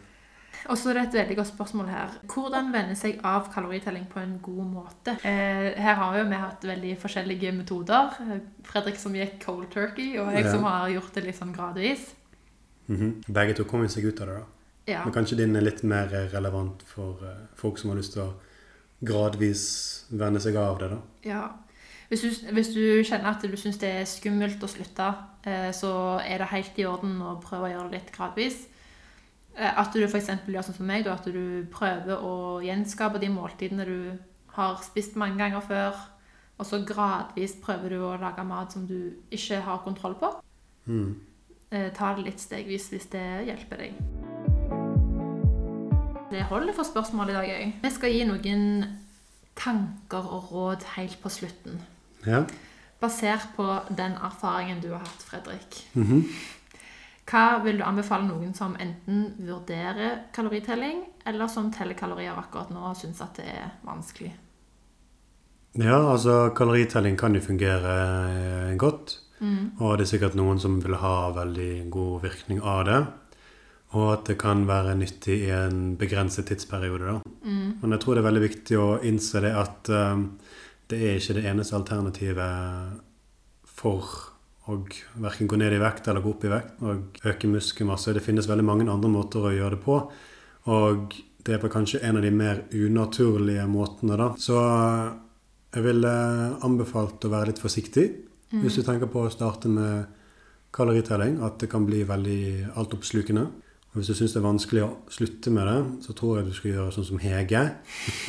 Og 0.70 0.76
så 0.78 0.90
er 0.92 0.98
det 1.00 1.04
et 1.08 1.14
veldig 1.22 1.36
godt 1.40 1.48
spørsmål 1.54 1.88
her. 1.88 2.16
Hvordan 2.34 2.74
vende 2.74 2.96
seg 3.00 3.22
av 3.26 3.48
kaloritelling 3.54 4.06
på 4.12 4.20
en 4.20 4.34
god 4.44 4.66
måte? 4.74 5.14
Eh, 5.24 5.70
her 5.80 5.96
har 6.02 6.18
jo 6.20 6.26
vi 6.28 6.40
hatt 6.42 6.66
veldig 6.68 6.92
forskjellige 7.00 7.54
metoder. 7.56 8.12
Eh, 8.26 8.42
Fredrik 8.68 9.00
som 9.00 9.16
gikk 9.16 9.38
cold 9.46 9.70
turkey, 9.72 10.18
og 10.20 10.34
jeg 10.36 10.44
Ja. 10.46 10.52
som 10.52 10.64
har 10.68 10.90
gjort 10.92 11.14
det 11.16 11.24
litt 11.24 11.40
sånn 11.40 11.56
gradvis. 11.56 12.10
Mhm. 12.90 13.24
Begge 13.32 13.56
to 13.56 13.64
kommer 13.64 13.88
seg 13.88 14.06
ut 14.06 14.20
av 14.22 14.28
det, 14.28 14.36
da. 14.36 14.46
Ja. 14.88 15.04
Men 15.06 15.14
kanskje 15.14 15.38
din 15.38 15.56
er 15.56 15.62
litt 15.62 15.84
mer 15.84 16.08
relevant 16.34 16.84
for 16.84 17.24
eh, 17.24 17.48
folk 17.56 17.78
som 17.78 17.92
har 17.92 17.98
lyst 17.98 18.14
til 18.14 18.24
å 18.24 18.34
gradvis 19.06 20.06
venne 20.12 20.40
seg 20.44 20.56
av 20.60 20.80
det, 20.80 20.90
da. 20.90 20.98
Ja. 21.24 21.44
Hvis 22.10 22.22
du, 22.26 22.52
hvis 22.56 22.72
du 22.74 22.82
kjenner 23.06 23.36
at 23.36 23.44
du 23.46 23.54
syns 23.58 23.78
det 23.78 23.90
er 24.00 24.08
skummelt 24.10 24.64
å 24.66 24.70
slutte, 24.70 25.12
eh, 25.46 25.70
så 25.78 25.92
er 26.26 26.42
det 26.42 26.50
helt 26.50 26.80
i 26.82 26.86
orden 26.90 27.20
å 27.22 27.36
prøve 27.44 27.68
å 27.68 27.72
gjøre 27.74 27.92
det 27.92 28.00
litt 28.00 28.14
gradvis. 28.16 28.64
Eh, 29.56 29.70
At 29.78 29.94
du 29.94 30.02
f.eks. 30.08 30.32
gjør 30.48 30.66
sånn 30.66 30.80
som 30.80 30.90
meg, 30.90 31.06
at 31.08 31.26
du 31.30 31.68
prøver 31.70 32.18
å 32.18 32.62
gjenskape 32.66 33.22
de 33.22 33.30
måltidene 33.30 33.86
du 33.86 34.00
har 34.56 34.82
spist 34.82 35.20
mange 35.22 35.38
ganger 35.38 35.62
før. 35.62 36.00
Og 36.60 36.66
så 36.66 36.82
gradvis 36.84 37.54
prøver 37.62 37.94
du 37.94 38.02
å 38.04 38.18
lage 38.20 38.44
mat 38.44 38.74
som 38.74 38.88
du 38.90 39.14
ikke 39.32 39.62
har 39.64 39.84
kontroll 39.86 40.18
på. 40.20 40.32
Mm. 40.90 41.14
Eh, 41.70 41.92
Ta 41.94 42.16
det 42.16 42.26
litt 42.26 42.42
stegvis 42.42 42.90
hvis 42.90 43.06
det 43.14 43.28
hjelper 43.52 43.86
deg. 43.86 44.02
Det 46.30 46.42
holder 46.50 46.74
for 46.74 46.90
spørsmål 46.90 47.30
i 47.30 47.38
dag, 47.38 47.48
jeg. 47.48 47.72
Vi 47.84 47.94
skal 47.94 48.12
gi 48.14 48.26
noen 48.26 48.66
tanker 49.60 50.26
og 50.26 50.52
råd 50.52 50.84
helt 50.96 51.18
på 51.22 51.30
slutten. 51.30 51.80
Ja. 52.28 52.44
Basert 53.00 53.54
på 53.56 53.66
den 53.90 54.18
erfaringen 54.20 54.82
du 54.84 54.90
har 54.92 55.04
hatt, 55.06 55.24
Fredrik. 55.30 55.84
Mhm. 55.94 56.24
Hva 57.30 57.60
vil 57.62 57.78
du 57.78 57.86
anbefale 57.86 58.26
noen 58.26 58.56
som 58.58 58.74
enten 58.82 59.36
vurderer 59.38 60.26
kaloritelling, 60.34 61.04
eller 61.30 61.48
som 61.48 61.70
teller 61.72 61.94
kalorier 61.94 62.34
akkurat 62.34 62.72
nå 62.74 62.82
og 62.90 62.98
syns 62.98 63.22
at 63.22 63.38
det 63.38 63.46
er 63.54 63.68
vanskelig? 63.86 64.32
Ja, 65.78 66.00
altså 66.10 66.50
kaloritelling 66.58 67.18
kan 67.20 67.36
jo 67.38 67.44
fungere 67.46 67.96
eh, 68.34 68.76
godt. 68.82 69.20
Mm. 69.40 69.78
Og 69.80 69.98
det 69.98 70.08
er 70.08 70.12
sikkert 70.16 70.38
noen 70.40 70.60
som 70.60 70.80
vil 70.84 70.98
ha 71.00 71.30
veldig 71.36 71.90
god 71.94 72.24
virkning 72.26 72.64
av 72.66 72.82
det. 72.90 73.00
Og 73.98 74.08
at 74.14 74.26
det 74.30 74.38
kan 74.42 74.66
være 74.70 74.98
nyttig 74.98 75.38
i 75.48 75.52
en 75.54 75.96
begrenset 75.98 76.50
tidsperiode. 76.50 77.14
da. 77.14 77.36
Mm. 77.46 77.78
Men 77.82 77.94
jeg 77.96 78.02
tror 78.02 78.16
det 78.16 78.24
er 78.24 78.30
veldig 78.30 78.48
viktig 78.48 78.82
å 78.82 78.90
innse 79.06 79.42
det 79.46 79.54
at 79.54 79.94
eh, 79.94 80.26
det 80.90 81.00
er 81.00 81.20
ikke 81.20 81.38
det 81.38 81.46
eneste 81.50 81.78
alternativet 81.78 83.00
for 83.80 84.10
å 84.70 84.78
verken 85.22 85.50
gå 85.50 85.58
ned 85.58 85.74
i 85.74 85.82
vekt 85.82 86.08
eller 86.10 86.22
gå 86.22 86.34
opp 86.34 86.46
i 86.46 86.52
vekt 86.52 86.84
og 86.86 87.26
øke 87.26 87.50
muskelmasse. 87.50 88.14
Det 88.14 88.24
finnes 88.26 88.50
veldig 88.50 88.66
mange 88.66 88.90
andre 88.90 89.10
måter 89.10 89.48
å 89.48 89.54
gjøre 89.56 89.78
det 89.78 89.84
på. 89.86 89.98
Og 90.70 91.16
det 91.46 91.56
er 91.56 91.62
på 91.62 91.72
kanskje 91.74 92.02
en 92.06 92.20
av 92.20 92.26
de 92.26 92.32
mer 92.36 92.66
unaturlige 92.76 93.66
måtene, 93.70 94.18
da. 94.20 94.34
Så 94.38 94.58
jeg 95.74 95.86
ville 95.86 96.12
anbefalt 96.66 97.26
å 97.26 97.32
være 97.34 97.52
litt 97.54 97.62
forsiktig 97.62 98.10
Mm. 98.50 98.64
hvis 98.64 98.80
du 98.80 98.82
tenker 98.82 99.06
på 99.06 99.22
å 99.26 99.30
starte 99.32 99.70
med 99.70 100.08
kaloritelling. 100.74 101.40
At 101.46 101.60
det 101.62 101.70
kan 101.70 101.86
bli 101.86 102.04
veldig 102.04 102.76
altoppslukende. 102.76 103.46
Og 103.90 103.98
hvis 103.98 104.12
du 104.12 104.14
syns 104.18 104.34
det 104.34 104.42
er 104.42 104.48
vanskelig 104.48 104.84
å 104.86 104.92
slutte 105.10 105.54
med 105.54 105.68
det, 105.70 105.80
så 106.06 106.16
tror 106.18 106.38
jeg 106.38 106.50
du 106.50 106.54
skal 106.58 106.72
gjøre 106.72 106.94
sånn 106.94 107.08
som 107.10 107.22
Hege. 107.22 107.64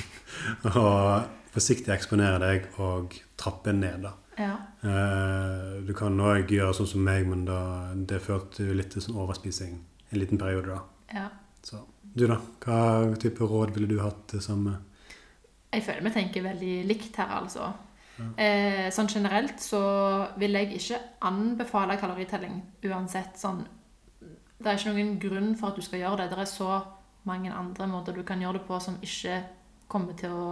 og 0.74 1.39
forsiktig 1.54 1.92
eksponere 1.94 2.38
deg 2.42 2.66
og 2.78 3.14
trappe 3.40 3.72
ned, 3.74 4.02
da. 4.06 4.12
Ja. 4.40 4.54
Eh, 4.86 5.80
Du 5.86 5.92
kan 5.96 6.16
òg 6.20 6.48
gjøre 6.52 6.74
sånn 6.76 6.86
som 6.88 7.02
meg, 7.04 7.26
men 7.28 7.44
da, 7.48 7.92
det 7.94 8.20
førte 8.22 8.66
jo 8.68 8.74
litt 8.76 8.90
til 8.94 9.02
sånn 9.04 9.18
overspising 9.20 9.74
en 10.10 10.18
liten 10.18 10.38
periode, 10.38 10.76
da. 10.76 10.80
ja. 11.14 11.28
Så 11.62 11.76
du, 12.14 12.24
da? 12.26 12.38
Hva 12.64 13.14
type 13.20 13.44
råd 13.44 13.74
ville 13.74 13.86
du 13.90 13.98
hatt 14.00 14.32
det 14.32 14.40
samme? 14.42 14.78
Jeg 15.70 15.84
føler 15.84 16.06
vi 16.06 16.12
tenker 16.14 16.42
veldig 16.42 16.72
likt 16.88 17.18
her, 17.20 17.34
altså. 17.42 17.68
Eh, 18.36 18.88
sånn 18.92 19.08
generelt 19.08 19.60
så 19.64 19.80
vil 20.40 20.56
jeg 20.56 20.74
ikke 20.76 20.98
anbefale 21.28 21.96
kaloritelling 22.00 22.56
uansett. 22.88 23.36
Sånn, 23.40 23.62
det 24.20 24.66
er 24.66 24.76
ikke 24.80 24.92
noen 24.92 25.14
grunn 25.22 25.54
for 25.56 25.70
at 25.70 25.76
du 25.76 25.84
skal 25.84 26.00
gjøre 26.02 26.22
det. 26.24 26.30
Det 26.32 26.42
er 26.42 26.50
så 26.50 26.80
mange 27.28 27.52
andre 27.52 27.86
måter 27.92 28.16
du 28.16 28.22
kan 28.24 28.40
gjøre 28.40 28.58
det 28.58 28.66
på 28.66 28.80
som 28.80 28.96
ikke 29.04 29.38
kommer 29.88 30.16
til 30.20 30.32
å 30.32 30.50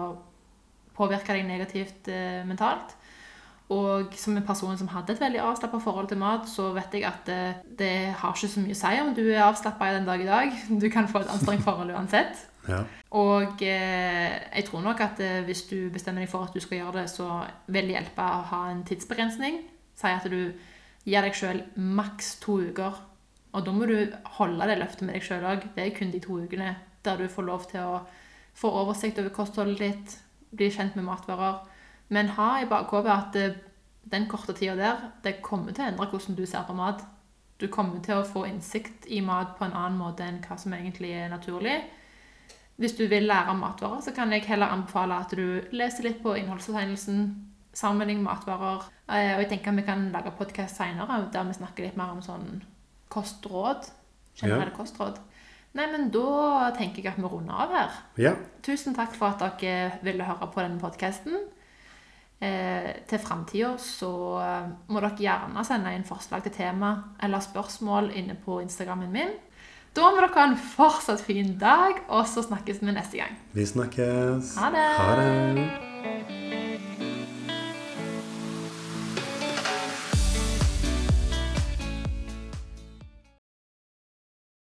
påvirke 0.98 1.36
deg 1.36 1.46
negativt 1.48 2.10
eh, 2.12 2.42
mentalt. 2.46 2.96
Og 3.68 4.14
som 4.16 4.36
en 4.36 4.46
person 4.46 4.76
som 4.80 4.88
hadde 4.88 5.12
et 5.12 5.20
veldig 5.20 5.40
avslappa 5.44 5.78
forhold 5.84 6.08
til 6.08 6.20
mat, 6.20 6.46
så 6.48 6.70
vet 6.72 6.94
jeg 6.96 7.04
at 7.04 7.26
det, 7.28 7.40
det 7.78 8.14
har 8.16 8.32
ikke 8.32 8.48
så 8.48 8.62
mye 8.64 8.76
å 8.76 8.78
si 8.80 9.00
om 9.02 9.10
du 9.16 9.26
er 9.26 9.42
avslappa 9.44 9.90
den 9.92 10.08
dag 10.08 10.22
i 10.24 10.28
dag. 10.28 10.54
Du 10.80 10.88
kan 10.92 11.08
få 11.08 11.20
et 11.20 11.34
anstrengt 11.34 11.66
forhold 11.66 11.92
uansett. 11.92 12.46
Ja. 12.68 12.82
Og 13.16 13.62
eh, 13.64 14.32
jeg 14.56 14.64
tror 14.68 14.82
nok 14.84 15.00
at 15.04 15.20
eh, 15.24 15.42
hvis 15.44 15.66
du 15.68 15.90
bestemmer 15.92 16.24
deg 16.24 16.32
for 16.32 16.48
at 16.48 16.56
du 16.56 16.64
skal 16.64 16.80
gjøre 16.80 17.02
det, 17.02 17.10
så 17.12 17.28
vil 17.68 17.88
det 17.88 17.98
hjelpe 17.98 18.24
å 18.24 18.42
ha 18.52 18.62
en 18.72 18.82
tidsbegrensning. 18.88 19.62
Si 19.98 20.12
at 20.12 20.28
du 20.28 20.40
gir 21.08 21.24
deg 21.24 21.36
sjøl 21.36 21.62
maks 21.76 22.36
to 22.42 22.58
uker. 22.70 22.96
Og 23.56 23.64
da 23.64 23.72
må 23.72 23.88
du 23.88 23.96
holde 24.38 24.68
det 24.68 24.78
løftet 24.80 25.04
med 25.04 25.16
deg 25.16 25.24
sjøl 25.24 25.44
òg. 25.48 25.68
Det 25.76 25.84
er 25.84 25.96
kun 25.96 26.12
de 26.12 26.20
to 26.24 26.40
ukene 26.40 26.74
der 27.04 27.20
du 27.20 27.28
får 27.32 27.46
lov 27.46 27.68
til 27.70 27.84
å 27.84 28.00
få 28.58 28.72
oversikt 28.80 29.20
over 29.22 29.32
kostholdet 29.32 29.80
ditt, 29.80 30.16
bli 30.56 30.70
kjent 30.70 30.96
med 30.96 31.04
matvarer. 31.04 31.60
Men 32.08 32.28
ha 32.38 32.60
i 32.62 32.68
bakhodet 32.68 33.12
at 33.12 33.34
det, 33.34 33.48
den 34.08 34.26
korte 34.28 34.54
tida 34.56 34.76
der, 34.76 35.04
det 35.24 35.42
kommer 35.42 35.72
til 35.72 35.84
å 35.84 35.88
endre 35.92 36.08
hvordan 36.08 36.36
du 36.38 36.46
ser 36.46 36.64
på 36.66 36.76
mat. 36.76 37.04
Du 37.60 37.66
kommer 37.68 38.00
til 38.04 38.20
å 38.20 38.26
få 38.26 38.44
innsikt 38.46 39.08
i 39.10 39.20
mat 39.20 39.56
på 39.58 39.66
en 39.66 39.74
annen 39.74 39.98
måte 39.98 40.24
enn 40.24 40.38
hva 40.44 40.56
som 40.58 40.72
egentlig 40.72 41.10
er 41.18 41.28
naturlig. 41.32 41.80
Hvis 42.78 42.94
du 42.94 43.06
vil 43.10 43.26
lære 43.26 43.50
om 43.50 43.58
matvarer, 43.58 44.00
så 44.00 44.12
kan 44.14 44.32
jeg 44.32 44.46
heller 44.46 44.70
anbefale 44.70 45.16
at 45.18 45.32
du 45.34 45.60
leser 45.74 46.06
litt 46.06 46.20
på 46.22 46.36
innholdsfortegnelsen, 46.38 47.24
sammenlign 47.74 48.22
matvarer. 48.22 48.86
Eh, 49.10 49.34
Og 49.34 49.42
jeg 49.42 49.48
tenker 49.48 49.72
at 49.72 49.76
vi 49.76 49.82
kan 49.82 50.12
lage 50.14 50.30
podkast 50.38 50.78
seinere 50.78 51.24
der 51.32 51.48
vi 51.48 51.58
snakker 51.58 51.84
litt 51.84 51.96
mer 51.98 52.14
om 52.14 52.22
sånn 52.22 52.62
kostråd. 53.10 53.90
Generelle 54.38 54.70
kostråd. 54.76 55.18
Nei, 55.76 55.86
men 55.92 56.08
da 56.10 56.70
tenker 56.76 57.02
jeg 57.04 57.12
at 57.12 57.20
vi 57.20 57.28
runder 57.28 57.54
av 57.66 57.74
her. 57.76 58.00
ja. 58.18 58.34
Tusen 58.64 58.96
takk 58.96 59.14
for 59.16 59.32
at 59.32 59.60
dere 59.60 59.98
ville 60.02 60.24
høre 60.24 60.48
på 60.52 60.60
denne 60.60 60.80
podkasten. 60.80 61.36
Eh, 62.40 62.90
til 63.10 63.18
framtida 63.18 63.72
så 63.82 64.10
eh, 64.38 64.66
må 64.92 65.00
dere 65.02 65.18
gjerne 65.18 65.64
sende 65.66 65.90
inn 65.96 66.06
forslag 66.06 66.44
til 66.44 66.54
tema 66.54 66.92
eller 67.22 67.42
spørsmål 67.42 68.12
inne 68.14 68.36
på 68.38 68.60
Instagrammen 68.62 69.10
min. 69.10 69.32
Da 69.96 70.06
må 70.06 70.20
dere 70.20 70.30
ha 70.36 70.44
en 70.46 70.58
fortsatt 70.76 71.24
fin 71.24 71.56
dag, 71.58 72.04
og 72.08 72.26
så 72.30 72.44
snakkes 72.46 72.82
vi 72.82 72.92
neste 72.92 73.22
gang. 73.24 73.38
Vi 73.56 73.66
snakkes. 73.66 74.54
Ha 74.60 74.70
det. 74.74 74.90
Ha 75.00 75.16
det. 75.18 76.47